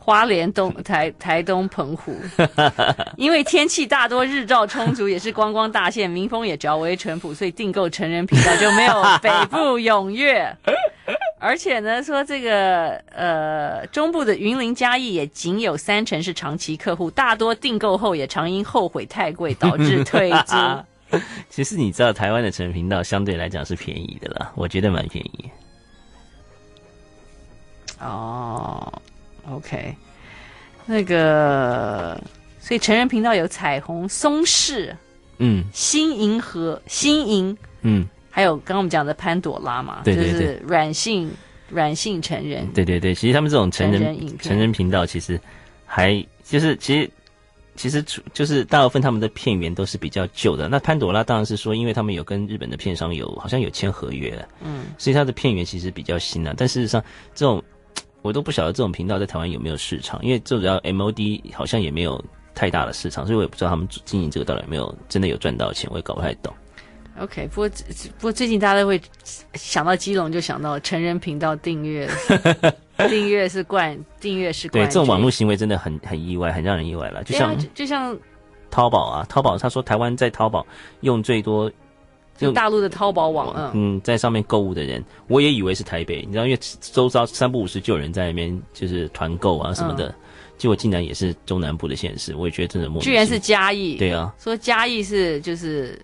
[0.09, 2.15] 花莲东 台台东澎湖，
[3.15, 10.51] 因为天气大多日照充足，也是观光大县，民风也较为淳朴，所以订购成人频道就没有北部踊跃。
[11.39, 20.55] 而且呢，说这个呃中部的云林嘉义也仅有三成是长期客户，大多订购后也常因后悔太贵导致退租。
[21.51, 25.51] 其实你知道，台湾的成人频道相对来讲是便宜的啦，我觉得蛮便宜。
[27.99, 28.91] 哦。
[29.51, 29.95] OK，
[30.85, 32.21] 那个，
[32.59, 34.95] 所以成人频道有彩虹、松氏，
[35.37, 41.31] 嗯，新银河、新银，嗯，还有刚刚我们讲的潘朵拉嘛，对对对，就是软性
[41.69, 45.39] 软性成人，对对对，其实他们这种成人，成人，频道其实
[45.85, 47.09] 还就是其实
[47.75, 50.67] 其实就是大部分他们的片源都是比较旧的。
[50.67, 56.53] 那潘朵拉当然是说，因为他们有跟日本的片商有好像有签合约了，嗯，所以他的片源其实比较新啊。
[56.57, 57.63] 但事实上这种。
[58.21, 66.53] 我都不晓得这种频道在台湾有没有市场，因为最主要 MOD 好像也没有太大的市场，所以我也不知道他们经营这个到底有没有真的有赚到钱，我也搞不太懂。
[67.19, 67.69] OK，不过
[68.17, 69.01] 不过最近大家都会
[69.53, 72.09] 想到基隆就想到成人频道订阅，
[73.09, 74.85] 订阅是冠，订阅是冠。
[74.85, 77.23] 对，这种网络行为真的很很意外，很让人意外了。
[77.23, 78.17] 就像就像
[78.69, 80.65] 淘宝啊，淘宝他说台湾在淘宝
[81.01, 81.71] 用最多。
[82.39, 90.15] 就大陆的淘宝网，嗯，嗯，在上面购物的人，我也以为是台北，你知道，因为周遭三不五时就有人在那边就是团购啊什么的，嗯，
[90.57, 93.03] 结果竟然也是中南部的县市，我也觉得真的莫名。
[93.03, 95.99] 居然是嘉义，对啊，说嘉义是就是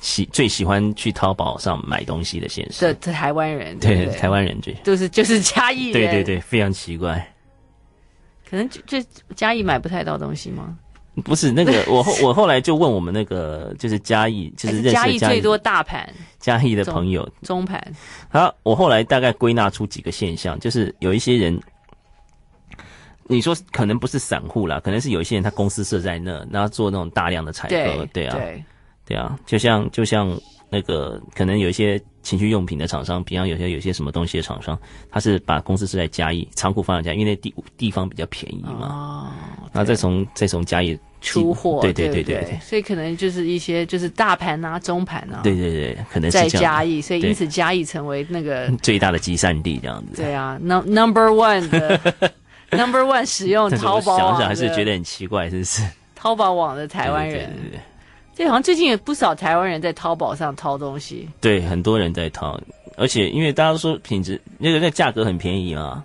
[0.00, 2.84] 喜最喜欢去淘宝上买东西的县市。
[2.84, 7.26] 的台湾人，对，台湾人最就是就是嘉义人，对对对，非常奇怪。
[8.50, 10.76] 可能就就嘉义买不太到东西吗？
[11.24, 16.08] 不是那个， 我后我后来就问我们那个就是嘉义，就是认识嘉义最多大盘
[16.38, 17.80] 嘉义的朋友中盘。
[18.30, 21.60] 好，我后来大概归纳出几个现象，就是有一些人，
[23.24, 28.64] 你说可能不是散户啦，可能是有一些人他公司设在那，然后做那种大量的采购，对啊，对，
[29.04, 30.38] 对啊，就像就像。
[30.72, 34.78] 那个可能有一些情趣用品的厂商，比方有些有些什么东西的厂商，
[35.10, 38.70] 他是把公司是在嘉义仓库放在嘉义，因为那地地方比较便宜嘛。
[38.80, 39.28] 哦。
[39.70, 41.82] 然后再从再从嘉义出货。
[41.82, 42.58] 对对对对对。
[42.62, 45.40] 所以可能就是一些就是大盘啊、中盘啊。
[45.42, 50.22] 对对对，可能是在嘉义，所以因此嘉义成为那个最大的集散地这样子。
[50.22, 52.00] 对啊，num number one 的
[52.72, 54.30] number one 使用淘宝网。
[54.30, 55.82] 想想还是觉得很奇怪，是不是？
[56.14, 57.50] 淘宝网的台湾人。
[57.50, 57.80] 对对对对。
[58.34, 62.58] 这好像最近有不少台湾人在淘宝上淘东西，对，很多人在淘，
[62.96, 66.02] 而且因为大家都说品质那个那价格很便宜嘛，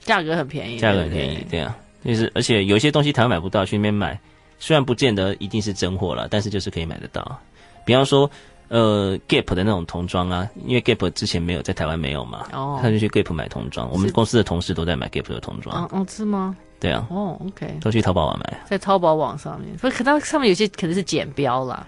[0.00, 4.18] 价格很便宜，价格很便宜，对，对啊，就是而且有一些东西台湾买不到，去那边买，
[4.58, 7.38] 虽然不见得一定是真货了，但是就是可以买得到。
[7.84, 8.30] 比方说，
[8.68, 16.54] 呃，Gap 的那种童装啊，因为 Gap 之前没有在台湾没有嘛，哦，他就去 Gap 买童装，我们公司的同事都在买 Gap 的童装，哦，是吗？
[16.80, 21.86] 对啊，哦，OK，都去淘宝网买，在淘宝网上面，不可能上面有些可能是剪标啦。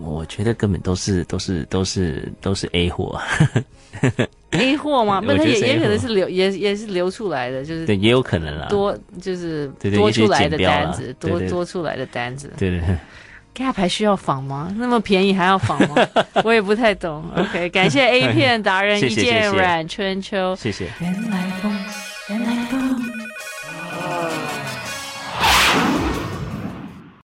[0.00, 3.20] 我觉得根本都是都是都是都是 A 货，
[4.50, 5.22] A 货吗？
[5.24, 12.96] 那也也可能是流也也是流出来的，就是对，也有可能啦，多就是多出来的单子，对对对多多出来的单子，对对对。
[13.54, 14.74] Gap 还需要仿吗？
[14.76, 15.94] 那么便宜还要仿吗？
[16.42, 17.24] 我也不太懂。
[17.36, 20.88] OK，感谢 A 片达人一件阮春秋，谢谢。